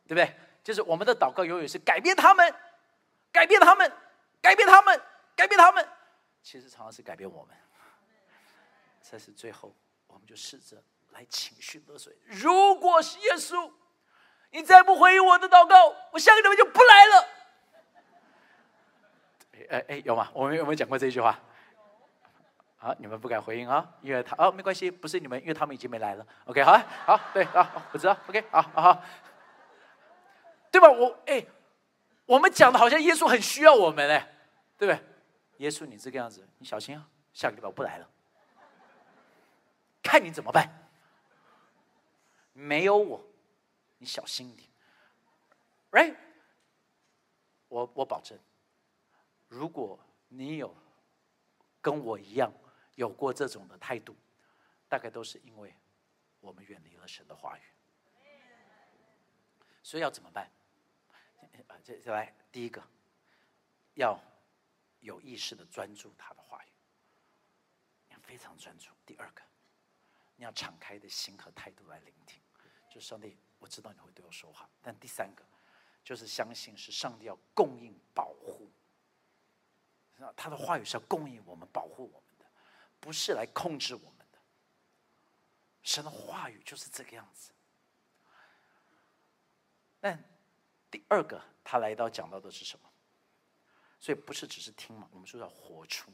[0.06, 0.34] 对不对？
[0.62, 2.54] 就是我们的祷告永远是改变他们，
[3.32, 3.92] 改变他们，
[4.40, 5.00] 改变他们，
[5.36, 5.88] 改变他们。
[6.42, 7.54] 其实常常是改变我们。
[9.02, 9.74] 这是最后，
[10.06, 12.12] 我们就试着来情绪勒索。
[12.26, 13.72] 如果是耶稣，
[14.50, 17.28] 你再不回应我的祷告，我下个礼拜就不来了。
[19.70, 20.30] 哎哎，有吗？
[20.32, 21.38] 我们有没有讲过这句话？
[22.76, 26.26] 好，你们不敢回应啊，因为他哦，没关系，不是你们，因为他们已经没来了。
[26.44, 28.16] OK，好，好，对啊，我知道。
[28.28, 29.02] OK，好好。
[30.70, 30.88] 对吧？
[30.88, 31.44] 我哎，
[32.28, 34.36] 我们讲的好像耶稣很需要我们哎，
[34.76, 35.02] 对不对？
[35.56, 37.08] 耶稣，你这个样子，你小心啊！
[37.32, 38.06] 下个礼拜我不来了，
[40.02, 40.90] 看你怎么办。
[42.52, 43.24] 没有我，
[43.96, 44.68] 你小心一点
[45.90, 46.14] ，right？
[47.68, 48.38] 我我保证，
[49.48, 50.76] 如果你有
[51.80, 52.52] 跟我一样
[52.96, 54.14] 有过这种的态度，
[54.86, 55.74] 大概都是因为
[56.40, 57.62] 我们远离了神的话语。
[59.82, 60.46] 所以要怎么办？
[61.66, 62.82] 啊，接下来第一个，
[63.94, 64.18] 要
[65.00, 66.68] 有意识的专注他的话语，
[68.10, 68.90] 要非常专注。
[69.04, 69.42] 第二个，
[70.36, 72.40] 你要敞开的心和态度来聆听，
[72.90, 74.68] 就是上帝，我知道你会对我说话。
[74.82, 75.44] 但第三个，
[76.04, 78.70] 就是相信是上帝要供应保护，
[80.36, 82.46] 他的话语是要供应我们、保护我们的，
[82.98, 84.38] 不是来控制我们的。
[85.82, 87.52] 神的话语就是这个样子。
[90.00, 90.22] 但
[90.90, 92.88] 第二个，他来到讲到的是什么？
[94.00, 96.12] 所以不是只是听嘛，我们说要活出，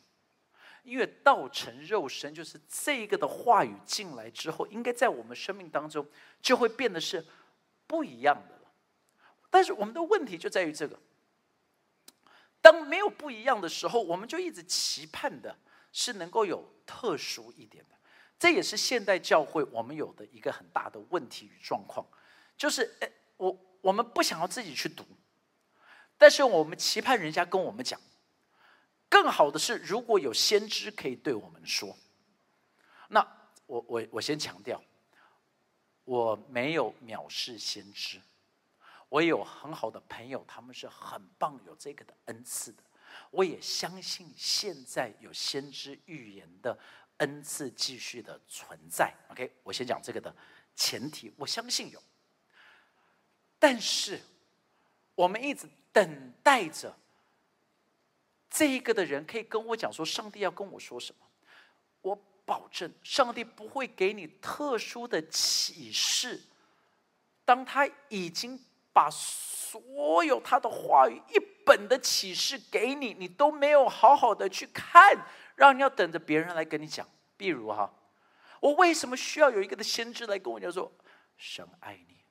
[0.83, 6.09] 因为道成肉身，就是这个的话语进来之后，应该在我们生命当中
[6.41, 7.25] 就会变得是
[7.87, 8.73] 不一样的了。
[9.51, 10.99] 但是我们的问题就在于这个，
[12.63, 15.55] 当没有不一样的时候，我们就一直期盼的
[15.93, 17.97] 是能够有特殊一点的。
[18.39, 22.05] 这也是现代教会我们有的一个很大的问题与状况，
[22.57, 23.55] 就是诶，我。
[23.85, 25.05] 我们不想要自己去读，
[26.17, 28.01] 但是我们期盼人家跟我们讲。
[29.11, 31.95] 更好的是，如果有先知可以对我们说，
[33.09, 33.21] 那
[33.67, 34.83] 我我我先强调，
[36.05, 38.19] 我没有藐视先知，
[39.11, 42.83] 我有很好的朋友，他们是很棒，有这个的恩赐的。
[43.31, 46.77] 我也相信现在有先知预言的
[47.19, 49.13] 恩赐继续的存在。
[49.29, 50.35] OK，我先讲这个的
[50.75, 52.03] 前提，我相信有。
[53.65, 54.21] 但是，
[55.15, 56.95] 我们一直等待着
[58.51, 61.27] 这一个的人可以跟我讲说，上帝要跟我说什么。
[62.03, 66.43] 我保证，上帝不会给你特殊的启示。
[67.43, 75.17] 当他已经把所有他的话语一本的启示给你，你都没有好好的去看，
[75.57, 77.09] 让你要等着别人来跟你讲。
[77.39, 77.91] 比如哈，
[78.61, 80.93] 我为什么需要有一个的先知来跟我讲说，
[81.39, 82.24] 神爱你？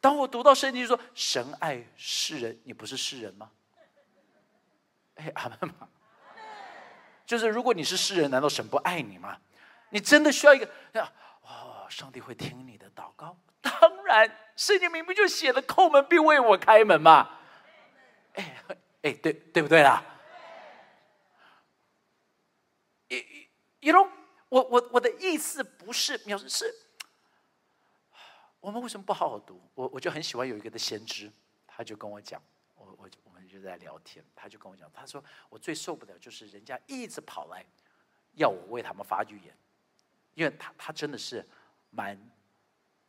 [0.00, 3.50] 当我读到圣经说神爱世人，你不是世人吗？
[5.16, 5.88] 哎，阿门吗？
[7.26, 9.38] 就是如果你是世人，难道神不爱你吗？
[9.90, 10.70] 你真的需要一个
[11.42, 13.36] 哦，上帝会听你的祷告。
[13.60, 17.38] 当然，圣经明明就写了叩门并为我开门嘛。
[18.34, 18.64] 哎
[19.02, 20.02] 哎，对对不对啦？
[23.08, 23.48] 一
[23.80, 24.08] 一龙，
[24.48, 26.72] 我我我的意思不是描述是。
[28.60, 29.60] 我们为什么不好好读？
[29.74, 31.30] 我我就很喜欢有一个的先知，
[31.66, 32.42] 他就跟我讲，
[32.74, 37.64] 我我我们就在聊天，他就跟我讲，他说我最受不了就是人家一直跑来
[38.34, 39.56] 要我为他们发预言，
[40.34, 41.46] 因为他他真的是
[41.90, 42.18] 蛮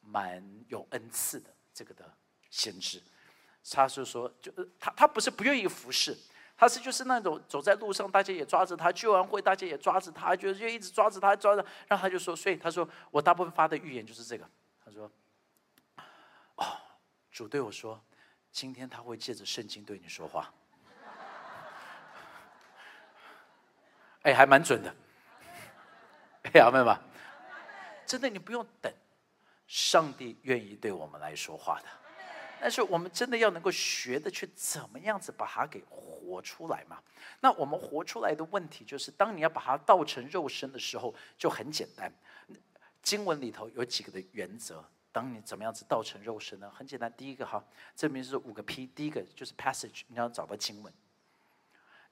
[0.02, 2.12] 蛮有恩赐的这个的
[2.50, 3.02] 先知，
[3.72, 6.16] 他是说就他他不是不愿意服侍，
[6.56, 11.66] 他是就是那种走在路上，大家也抓着他；聚完会，大家也抓着他，就就一直抓着他，抓着。
[11.88, 14.48] 然后他就说：“所以他说，我大部分发的预言就是这个。
[17.32, 18.02] 主对我说，
[18.52, 20.54] 今天他会借着圣经对你说话。
[24.24, 24.96] 哎，还蛮准的。
[26.54, 26.98] 哎，阿妹们，
[28.06, 28.92] 真的你不用等，
[29.68, 31.88] 上帝愿意对我们来说话的。”
[32.62, 37.02] 但是我们真的要能够学的去怎么样子把它给活出来嘛？
[37.40, 42.12] 那我们活出来的问题就是，当你要把它倒成肉身的时候，就很简单。
[43.02, 46.70] 经文里头有几个的原则，当你怎么样子倒成肉身呢？
[46.72, 47.64] 很简单，第一个哈，
[47.96, 50.94] 这边是五个 P，第一个就是 passage，你要找到经文，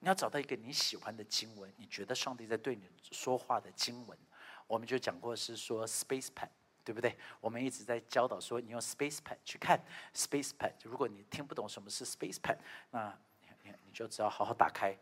[0.00, 4.18] 你要找到一个你喜欢的经文，你觉得上帝在对你说话的经文，
[4.66, 6.48] 我们就讲过是说 space pen。
[6.84, 7.14] 对不对？
[7.38, 9.78] 我们一直在教导说，你用 Space Pad 去看
[10.14, 10.72] Space Pad。
[10.84, 12.56] 如果你听不懂什么是 Space Pad，
[12.90, 13.14] 那
[13.62, 14.96] 你你就只要好好打开，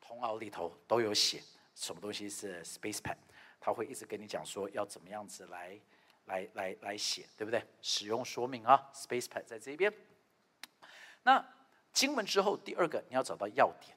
[0.00, 1.42] 通奥里头都有写
[1.74, 3.16] 什么东西是 Space Pad，
[3.58, 5.76] 他会一直跟你讲说要怎么样子来
[6.30, 7.62] 来来来写，对不对？
[7.82, 9.92] 使用说明啊，Space Pad 在这边。
[11.24, 11.44] 那
[11.92, 13.96] 经文之后，第二个你要找到要点，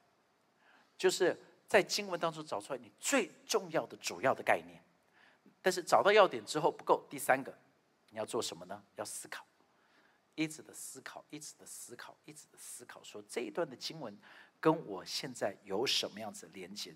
[0.98, 4.82] 就是在经文当中找出来你最重要的主要的概念。
[5.62, 7.56] 但是找到要点之后不够，第三个
[8.10, 8.84] 你要做什么呢？
[8.96, 9.46] 要思考，
[10.34, 14.18] 一直的思考，一直的思考，一直的思考，说这一段的经文
[14.60, 16.96] 跟我现在有什么样子连接？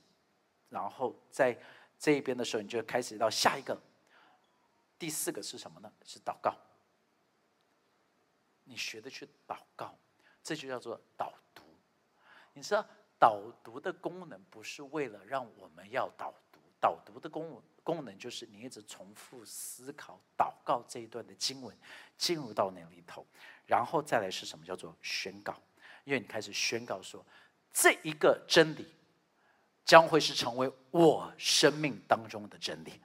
[0.69, 1.57] 然后在
[1.99, 3.79] 这一边的时候，你就开始到下一个。
[4.99, 5.91] 第四个是什么呢？
[6.03, 6.55] 是祷告。
[8.63, 9.97] 你学的去祷告，
[10.43, 11.63] 这就叫做导读。
[12.53, 12.85] 你知道
[13.19, 17.61] 导读的功能不是为了让我们要导读，导读的功。
[17.83, 21.73] 功能就是你一直重复思考、祷告这一段的经文，
[22.17, 23.25] 进入到那里头，
[23.65, 25.55] 然后再来是什么叫做宣告？
[26.03, 27.25] 因为你开始宣告说，
[27.71, 28.93] 这一个真理
[29.85, 32.99] 将会是成为我生命当中的真理，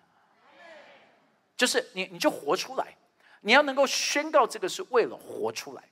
[1.63, 2.97] 就是你你就活出来，
[3.41, 5.91] 你要能够宣告这个是为了活出来。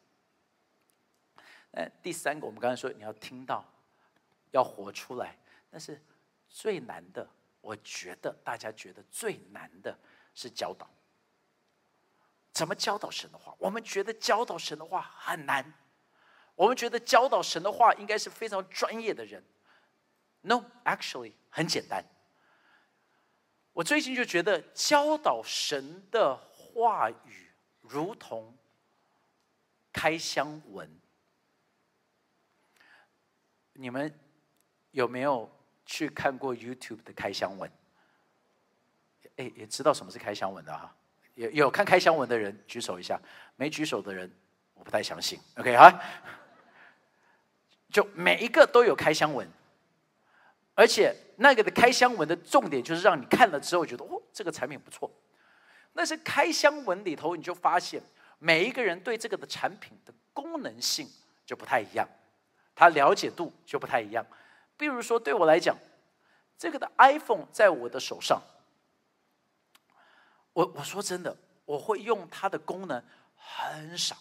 [1.71, 3.65] 呃，第三个我们刚才说你要听到，
[4.51, 5.39] 要活出来，
[5.71, 6.03] 但是
[6.49, 7.25] 最难的。
[7.61, 9.97] 我觉得大家觉得最难的
[10.35, 10.91] 是教导，
[12.53, 13.55] 怎么教导神的话？
[13.57, 15.73] 我们觉得教导神的话很难，
[16.57, 19.41] 我们觉得教导神的话应该是非常专业的人。
[20.41, 22.05] No，actually 很简单。
[23.81, 28.55] 我最近就觉得教导神的话语如同
[29.91, 30.87] 开箱文。
[33.73, 34.15] 你们
[34.91, 35.51] 有没有？
[35.87, 37.69] 去看过 YouTube 的开箱文，
[39.37, 40.95] 哎，也知道什么是开箱文的哈。
[41.35, 43.21] 有有看开箱文的人举手一下，
[43.57, 44.31] 没举手的人
[44.75, 45.41] 我不太相信。
[45.57, 46.01] OK 啊，
[47.89, 49.51] 就每一个都有开箱文，
[50.81, 55.11] 而且那个的开箱文的重点就是让你看了之后觉得哦，这个产品不错。
[55.93, 58.03] 那是开箱文里头，你就发现
[58.39, 61.07] 每一个人对这个的产品的功能性
[61.45, 62.09] 就不太一样，
[62.75, 64.27] 他了解度就不太一样。
[64.79, 65.77] 比如说，对我来讲，
[66.57, 68.41] 这个的 iPhone 在我的手上，
[70.55, 73.05] 我我说真的，我会用它的功能
[73.37, 74.17] 很少。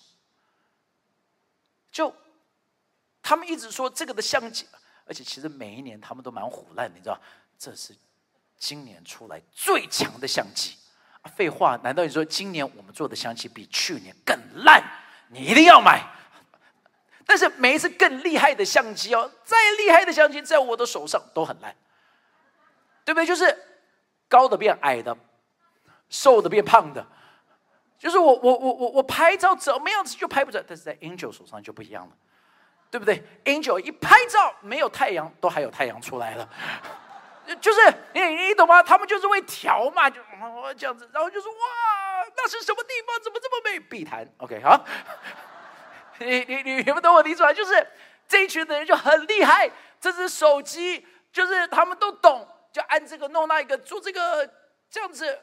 [1.90, 2.14] 就
[3.22, 4.68] 他们一直说这个的相机，
[5.10, 7.20] 而且其实每一年他们都蛮虎烂，你知道，
[7.58, 7.96] 这是
[8.58, 10.78] 今年出来最强的相机。
[11.36, 14.82] 废话，难道你说今年我们做的相机比去年更烂？
[15.30, 16.02] 你一定要买。
[17.26, 21.76] 但是每一次更厉害的相机哦，再厉害的相机在我的手上都很烂，
[23.04, 23.26] 对不对？
[23.26, 23.56] 就是
[24.28, 25.16] 高的变矮的，
[26.10, 27.06] 瘦的变胖的，
[28.00, 32.18] 就是我我我我我拍照怎么样子就拍不准，但是在 Angel 手上就不一样了，
[32.92, 36.50] 对不对？Angel 一拍照没有太阳都还有太阳出来了，
[37.62, 37.80] 就是
[38.14, 38.82] 你你懂吗？
[38.82, 40.22] 他们就是会调嘛，就
[40.78, 41.58] 这样子，然后就说哇，
[42.36, 43.20] 那是什么地方？
[43.22, 43.80] 怎么这么美？
[43.80, 44.86] 碧潭，OK 好。
[46.20, 47.54] 你你你你们懂我的意思吧？
[47.54, 47.88] 就是
[48.28, 49.70] 这一群的人就很厉害，
[50.02, 54.52] 这只手机就是他们都懂，就按这个弄那一个做这个
[54.90, 55.40] 这样子，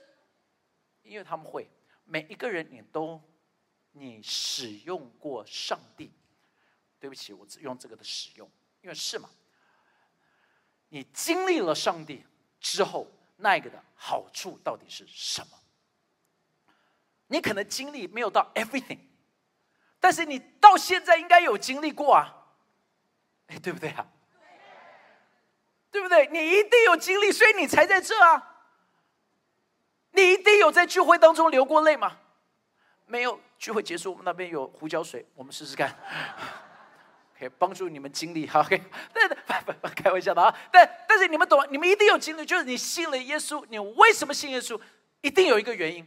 [1.02, 1.70] 因为他们会
[2.04, 3.20] 每一个人你都
[3.92, 6.12] 你使用过上帝，
[7.06, 8.50] 对不起，我只用这个的使用，
[8.80, 9.30] 因为是嘛，
[10.88, 12.26] 你经历了上帝
[12.58, 15.56] 之后，那个的好处到底是什么？
[17.28, 18.98] 你可能经历没有到 everything。
[20.00, 22.34] 但是你到现在应该有经历过啊，
[23.46, 24.04] 哎，对不对啊？
[25.92, 26.26] 对不对？
[26.32, 28.64] 你一定有经历，所以你才在这啊。
[30.10, 32.18] 你一定有在聚会当中流过泪吗？
[33.04, 36.65] 没有，聚会结束，我们那边有胡椒水，我们试试看。
[37.38, 38.48] 可以帮助你们经历。
[38.54, 38.82] OK，
[39.12, 44.80] 但不不开玩笑的啊，但但是你们懂，你们一定有经历，就是你信了耶稣，你为什么信耶稣？
[45.20, 46.06] 一定有一个原因。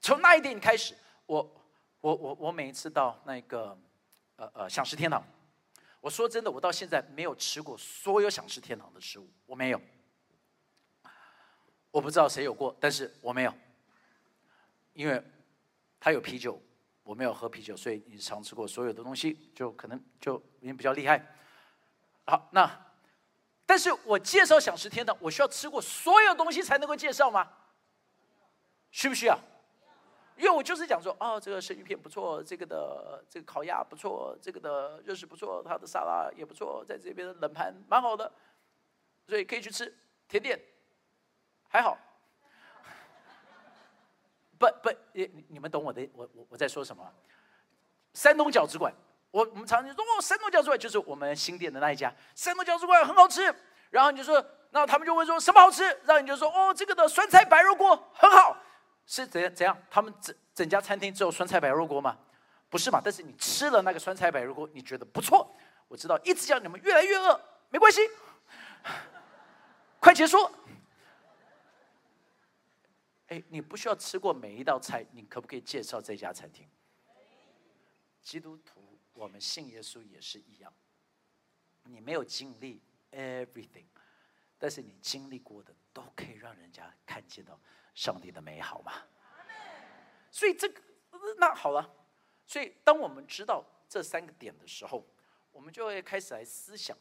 [0.00, 1.62] 从那一点开始，我
[2.00, 3.78] 我我我每一次到那个
[4.36, 5.24] 呃呃享食天堂，
[6.00, 9.80] 我说真的，我到现在没有吃过所有享食天堂的食物，我没有。
[11.90, 13.54] 我不知道谁有过，但是我没有，
[14.94, 15.22] 因为
[16.00, 16.58] 他有啤酒，
[17.02, 21.24] 我没有喝啤酒，所以你尝试过所有的东西，就可能就你比较厉害。
[22.26, 22.70] 好，那
[23.66, 27.48] 但是我介绍享食天堂，我需要吃过所有东西才能够介绍吗？
[28.90, 29.38] 需不需要？
[30.36, 38.32] 因为我就是讲说，哦，这个生鱼片不错，这个的这个烤鸭不错，这个的热食不错，它的沙拉也不错，在这边的冷盘蛮好的，
[39.26, 39.94] 所以可以去吃
[40.28, 40.60] 甜点。
[41.68, 41.96] 还好，
[44.62, 47.04] 不不，你你们懂我的，我我我在说什么？
[48.14, 48.94] 山东饺子馆，
[49.32, 53.52] 我我们常常说哦，山东饺子馆就是我们新店的那一家，山东饺子馆很好吃。
[53.90, 55.82] 然后你就说，那他们就会说什么好吃？
[56.04, 58.56] 然后你就说哦，这个的酸菜白肉锅很好，
[59.04, 59.76] 是怎样怎样？
[59.90, 62.16] 他们整整家餐厅只有酸菜白肉锅吗？
[62.70, 63.00] 不是嘛？
[63.02, 65.52] 但是你吃了那个酸菜白肉锅，你觉得不错。
[65.88, 68.00] 我知道一直叫你们越来越饿，没关系，
[69.98, 70.38] 快结束。
[73.32, 76.68] 哎，你不需要吃过每一道菜，你可不可以介绍这家餐厅？
[78.20, 80.70] 基督徒，我们信耶稣也是一样。
[81.84, 83.86] 你没有经历 everything，
[84.58, 87.58] 但是你经历过的都可以让人家看见到
[87.94, 88.92] 上帝的美好嘛。
[90.30, 90.82] 所以这个
[91.38, 91.90] 那好了，
[92.46, 95.06] 所以当我们知道这三个点的时候，
[95.52, 96.94] 我们就会开始来思想，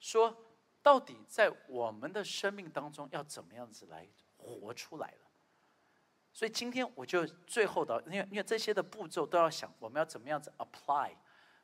[0.00, 0.36] 说
[0.82, 4.04] 到底在我们的生命当中要怎么样子来
[4.36, 5.27] 活出来了。
[6.38, 11.10] 所以今天我就最后的，因为因为这些的步骤都要想，我们要怎么样子 apply，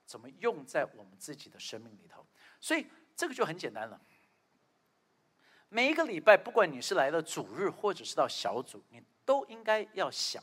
[0.04, 2.26] 怎么用在我们自己的生命里头。
[2.60, 4.00] 所以这个就很简单了。
[5.68, 10.42] 每一个礼拜，不管你是来了主日，或者是到小组，你都应该要想，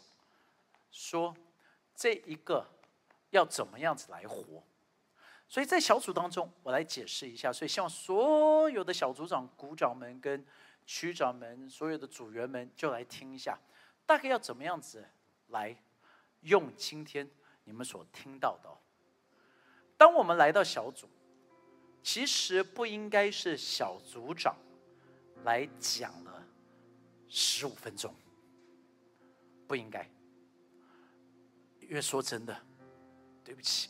[0.93, 1.36] 说
[1.93, 2.65] 这一个
[3.32, 4.63] 要怎么样子来活。
[5.49, 7.51] 所以在小组当中，我来解释一下。
[7.51, 10.45] 所以希望所有的小组长、股长们、跟
[10.86, 13.59] 区长们、所有的组员们，就来听一下。
[14.05, 15.05] 大概要怎么样子
[15.47, 15.75] 来
[16.41, 17.29] 用今天
[17.63, 18.69] 你们所听到的？
[19.97, 21.07] 当我们来到小组，
[22.01, 24.55] 其实不应该是小组长
[25.43, 26.43] 来讲了
[27.27, 28.13] 十五分钟，
[29.67, 30.09] 不应该。
[31.81, 32.57] 因为说真的，
[33.43, 33.89] 对不起，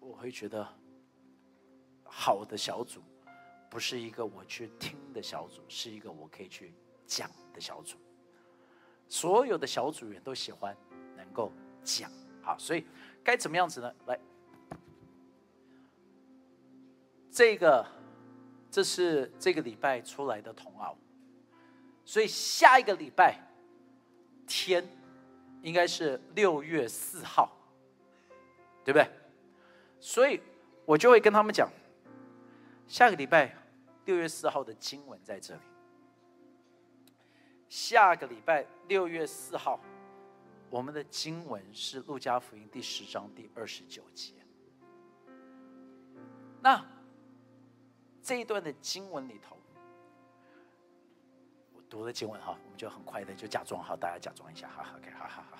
[0.00, 0.66] 我会觉得
[2.02, 3.02] 好的小组
[3.70, 6.74] 不是一个我去听的小组，是一个我可以去
[7.16, 7.30] 讲。
[7.54, 7.98] 的小组，
[9.06, 10.74] 所有的小组员都喜欢
[11.14, 11.52] 能够
[11.84, 12.10] 讲，
[12.40, 12.82] 好，所以
[13.22, 13.94] 该怎么样子呢？
[14.06, 14.18] 来，
[17.30, 17.86] 这个
[18.70, 20.96] 这是这个礼拜出来的童奥，
[22.06, 23.38] 所以下一个礼拜
[24.46, 24.82] 天
[25.60, 27.54] 应该是六月四号，
[28.82, 29.06] 对不对？
[30.00, 30.40] 所以
[30.86, 31.68] 我就会跟他们讲，
[32.88, 33.54] 下个礼拜
[34.06, 35.60] 六月四号的经文在这里。
[37.72, 39.80] 下个礼拜六月四号，
[40.68, 44.34] 我们的经文是《路加福音》第十章第二十九节。
[46.60, 46.84] 那
[48.22, 49.56] 这一段的经文里头，
[51.74, 55.56] 我读了经文哈，我们就很快的就假装好，大家假装一下，哈 OK，好好好。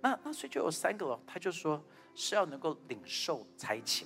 [0.00, 1.82] 那那所以就有三个了，他就说
[2.14, 4.04] 是要能够领受差遣，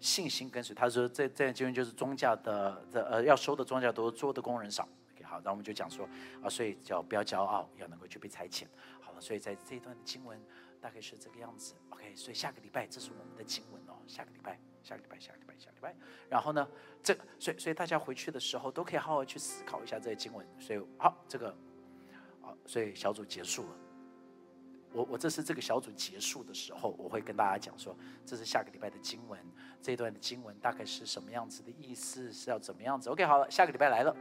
[0.00, 0.74] 信心跟随。
[0.74, 4.88] 他说这这段经文就是庄稼的的呃要收的庄稼多，做的工人少。
[5.36, 6.08] 然后我们就讲说
[6.42, 8.64] 啊，所以叫不要骄傲，要能够去被差遣。
[9.00, 10.40] 好了，所以在这一段的经文
[10.80, 11.74] 大概是这个样子。
[11.90, 13.94] OK，所以下个礼拜这是我们的经文哦。
[14.06, 15.96] 下个礼拜，下个礼拜，下个礼拜，下个礼拜。
[16.28, 16.68] 然后呢，
[17.02, 20.46] 这所以所以大家回去的时候都可以好好去思考一下这些经文。
[20.58, 21.54] 所以好，这个
[22.40, 23.76] 好，所以小组结束了。
[24.92, 29.40] 我我这是这个小组结束的时候，我会跟大家讲说，这是下个礼拜的经文，
[29.82, 34.16] 这一段的经文大概是什么样子的意思，是要怎么样子？OK，好了，下个礼拜来了。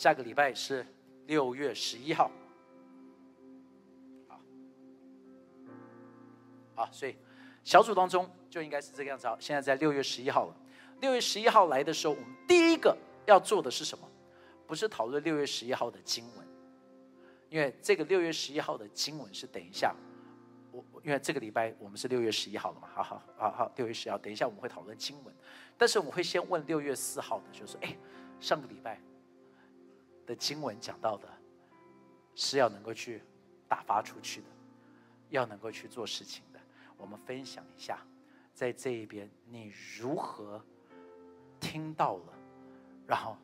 [0.00, 0.86] 下个礼拜是
[1.26, 2.30] 六月十一号，
[4.26, 4.40] 好，
[6.74, 7.14] 好，所以
[7.62, 9.26] 小组当中就应该是这个样子。
[9.26, 10.56] 好，现在在六月十一号了。
[11.02, 12.96] 六月十一号来的时候，我们第一个
[13.26, 14.08] 要做的是什么？
[14.66, 16.48] 不是讨论六月十一号的经文，
[17.50, 19.94] 因为这个六月十一号的经文是等一下，
[20.72, 25.34] 我因为这个礼拜我们是六月十一号了嘛，好好好好，六月十一号，等一下我们会讨论经文，
[25.76, 27.94] 但是我们会先问六月四号的，就是哎，
[28.40, 28.98] 上个礼拜。
[30.30, 31.28] 的经文讲到的，
[32.36, 33.20] 是要能够去
[33.66, 34.46] 打发出去的，
[35.30, 36.60] 要能够去做事情的。
[36.96, 37.98] 我们分享一下，
[38.54, 40.64] 在这一边你如何
[41.58, 42.32] 听到了，
[43.08, 43.36] 然后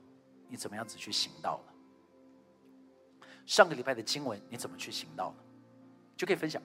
[0.49, 3.27] 你怎么样子去行道了？
[3.45, 5.45] 上个礼拜的经文你怎么去行道了？
[6.17, 6.63] 就可以分享，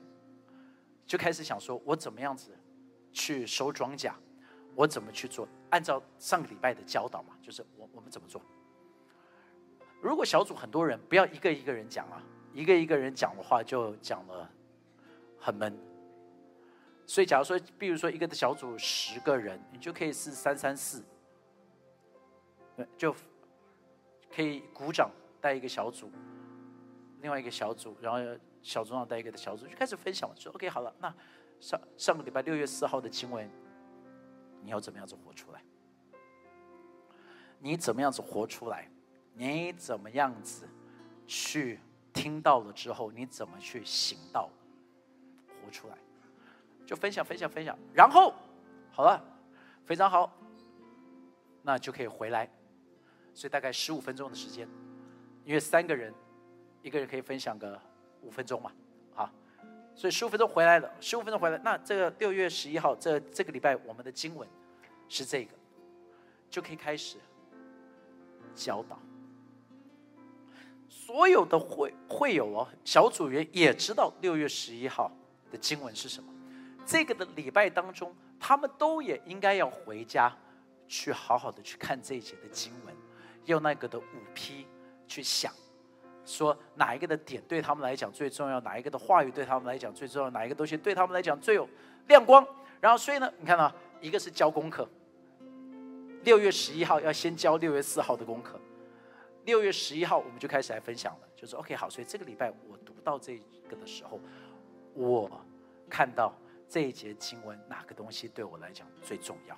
[1.07, 2.55] 就开始想说，我怎么样子
[3.11, 4.13] 去收庄稼，
[4.76, 5.47] 我怎么去做？
[5.72, 8.39] 按照上个礼拜的教导嘛，就是我我们怎么做？
[10.01, 12.21] 如果小组很多人，不要一个一个人讲啊，
[12.53, 14.49] 一个一个人讲的话就讲了
[15.39, 15.77] 很闷。
[17.05, 21.03] 所以假如说，比如说一个的小组十个人，你就可以是三三四，
[22.97, 23.15] 就
[24.33, 26.11] 可以鼓掌带一个小组，
[27.21, 28.19] 另外一个小组，然后。
[28.63, 31.11] 小组长带一个的小组就开始分享，说：“OK，好了，那
[31.59, 33.49] 上上个礼拜六月四号的经文，
[34.61, 35.63] 你要怎么样子活出来？
[37.57, 38.87] 你怎么样子活出来？
[39.34, 40.67] 你怎么样子
[41.25, 41.79] 去
[42.13, 44.49] 听到了之后，你怎么去行道？
[45.63, 45.97] 活出来，
[46.86, 47.77] 就分享分享分享。
[47.93, 48.34] 然后
[48.91, 49.23] 好了，
[49.86, 50.32] 非常好，
[51.61, 52.49] 那就可以回来。
[53.34, 54.67] 所以大概十五分钟的时间，
[55.45, 56.13] 因为三个人，
[56.82, 57.79] 一个人可以分享个。”
[58.23, 58.71] 五分钟嘛，
[59.15, 59.27] 好，
[59.95, 61.57] 所以十五分钟回来了，十五分钟回来。
[61.63, 64.47] 那这个六月十一号，这这个礼拜我们的经文
[65.09, 65.55] 是这个，
[66.51, 67.17] 就可以开始
[68.53, 68.99] 教导。
[70.93, 75.09] 所有的会会有哦，小组员也知道六月十一号
[75.49, 76.29] 的经文是什么。
[76.85, 80.35] 这个的礼拜当中，他们都也应该要回家
[80.89, 82.93] 去好好的去看这一节的经文，
[83.45, 84.67] 用那个的五批
[85.07, 85.53] 去想。
[86.25, 88.59] 说哪一个的点对他们来讲最重要？
[88.59, 90.29] 哪一个的话语对他们来讲最重要？
[90.31, 91.67] 哪一个东西对他们来讲最有
[92.07, 92.45] 亮光？
[92.81, 94.87] 然后，所以呢，你看到一个是教功课，
[96.23, 98.59] 六月十一号要先教六月四号的功课，
[99.45, 101.89] 六月十一号我们就开始来分享了，就是 OK 好。
[101.89, 103.37] 所以这个礼拜我读到这
[103.69, 104.19] 个的时候，
[104.93, 105.29] 我
[105.89, 106.33] 看到
[106.67, 109.57] 这一节经文哪个东西对我来讲最重要？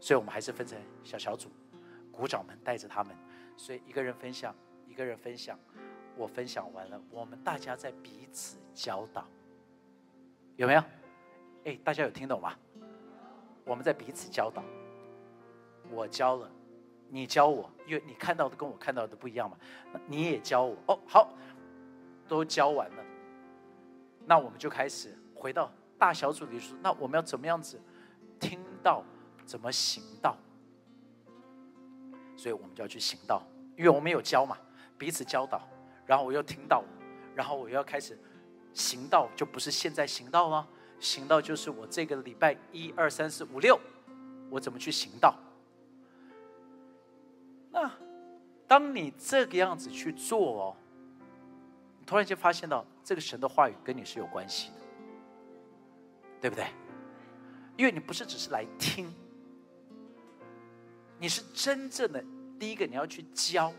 [0.00, 1.50] 所以我们还是分成小小组，
[2.12, 3.16] 鼓掌们带着他们，
[3.56, 4.54] 所以一个人分享，
[4.86, 5.58] 一个人分享。
[6.16, 9.26] 我分享完了，我们大家在彼此教导，
[10.54, 10.84] 有没有？
[11.64, 12.54] 哎，大家有听懂吗？
[13.64, 14.62] 我们在彼此教导，
[15.90, 16.48] 我教了，
[17.14, 19.56] 你教我，因为你看到的跟我看到的不一样嘛。
[20.08, 21.32] 你也教我，哦，好，
[22.26, 23.04] 都教完了，
[24.26, 27.80] 那我们就开始回到大小组里说，那我们要怎么样子
[28.40, 29.04] 听到，
[29.46, 30.36] 怎么行道？
[32.36, 33.40] 所以我们就要去行道，
[33.76, 34.58] 因为我们有教嘛，
[34.98, 35.62] 彼此教导。
[36.04, 36.82] 然后我又听到，
[37.32, 38.18] 然后我又要开始
[38.72, 40.66] 行道，就不是现在行道吗？
[40.98, 43.78] 行道就是我这个礼拜一二三四五六，
[44.50, 45.32] 我怎么去行道？
[47.74, 47.90] 那
[48.66, 50.76] 当你这个样子去做哦，
[52.06, 54.74] 突然间发现到这个神的话语跟你是有关系的，
[56.40, 56.64] 对不对？
[57.76, 59.12] 因为你不是只是来听，
[61.18, 62.24] 你是真正的
[62.58, 63.70] 第一个你要去教，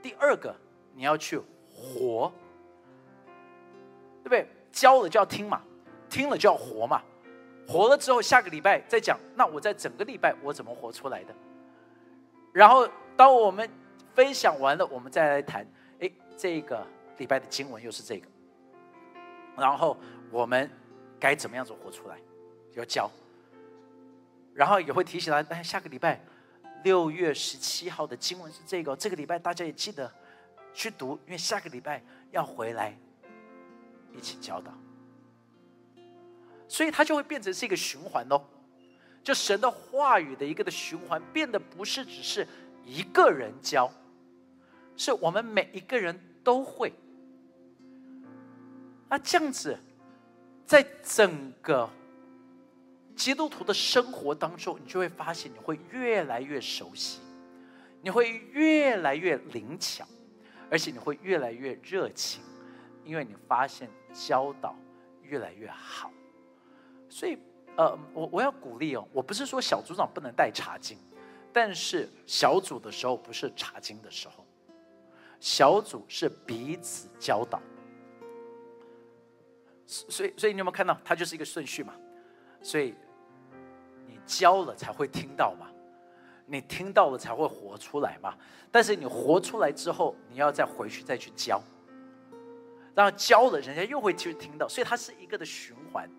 [0.00, 0.54] 第二个。
[0.92, 1.40] 你要去
[1.72, 2.30] 活，
[4.22, 4.46] 对不对？
[4.70, 5.62] 教了就要听嘛，
[6.10, 7.00] 听了就要活嘛。
[7.66, 9.18] 活了之后，下个礼拜再讲。
[9.34, 11.34] 那我在整个礼拜我怎么活出来的？
[12.52, 13.68] 然后当我们
[14.14, 15.66] 分享完了，我们再来谈。
[16.00, 16.86] 哎，这个
[17.18, 18.26] 礼拜的经文又是这个。
[19.56, 19.96] 然后
[20.30, 20.70] 我们
[21.18, 22.18] 该怎么样子活出来？
[22.74, 23.10] 要教。
[24.54, 26.20] 然后也会提醒他，哎，下个礼拜
[26.84, 28.96] 六月十七号的经文是这个。
[28.96, 30.10] 这个礼拜大家也记得。
[30.72, 32.96] 去读，因为下个礼拜要回来
[34.16, 34.72] 一起教导，
[36.68, 38.40] 所以它就会变成是一个循环喽。
[39.22, 42.46] 就神的话语的一个的循环，变得不是只是
[42.84, 43.90] 一个人教，
[44.96, 46.92] 是我们每一个人都会。
[49.08, 49.78] 那这样子，
[50.64, 51.88] 在整个
[53.14, 57.20] 基督徒的生活当中，你就会发现，你会越来越熟悉，
[58.02, 60.06] 你会越来越灵巧。
[60.72, 62.40] 而且你会越来越热情，
[63.04, 64.76] 因为你发现教导
[65.20, 66.12] 越来越好。
[67.08, 67.36] 所以，
[67.76, 70.98] 呃，我我要鼓励哦，我不是说小组长不能带茶经，
[71.52, 74.44] 但是小组的时候不是茶经的时候，
[75.38, 77.60] 小组是彼此教导。
[79.86, 81.94] 所以，所以你有没有看到，它就是一个顺序嘛？
[82.62, 82.94] 所以
[84.06, 85.66] 你教了才会听到嘛。
[86.46, 88.36] 你听到了才会活出来嘛？
[88.72, 91.62] 但是你活出来之后，你要再回去再去教，
[92.94, 96.10] 然后教了，人家又会去听到，所以它是一个的循环。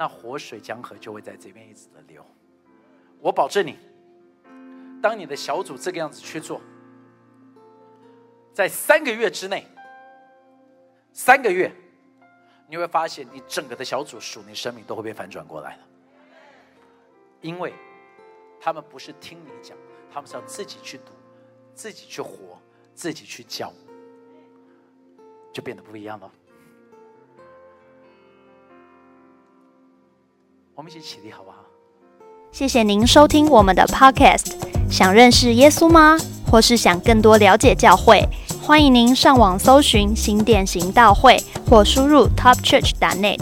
[0.00, 2.24] 那活水江河就会在这边一直的流。
[3.20, 3.76] 我保证你，
[5.02, 6.58] 当你的小组这个样子去做，
[8.54, 9.66] 在三个月之内，
[11.12, 11.70] 三个月，
[12.66, 15.82] 你会发现你整个的小组属你生命都会被反转过来的，
[17.42, 17.74] 因为
[18.58, 19.76] 他们不是听你讲，
[20.10, 21.12] 他们是要自己去读，
[21.74, 22.58] 自己去活，
[22.94, 23.70] 自己去教，
[25.52, 26.32] 就变得不一样了。
[30.80, 31.58] 我们一起起立好不好？
[32.50, 34.52] 谢谢您收听我们的 Podcast。
[34.90, 36.16] 想认识耶稣吗？
[36.50, 38.26] 或是想更多了解教会？
[38.62, 43.40] 欢迎您上网搜寻新典型道会，或输入 topchurch.net，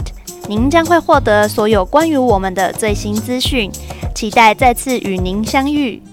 [0.49, 3.71] 您将会获得所有关于我们的最新资讯。
[4.13, 6.03] 期待再次与您相遇。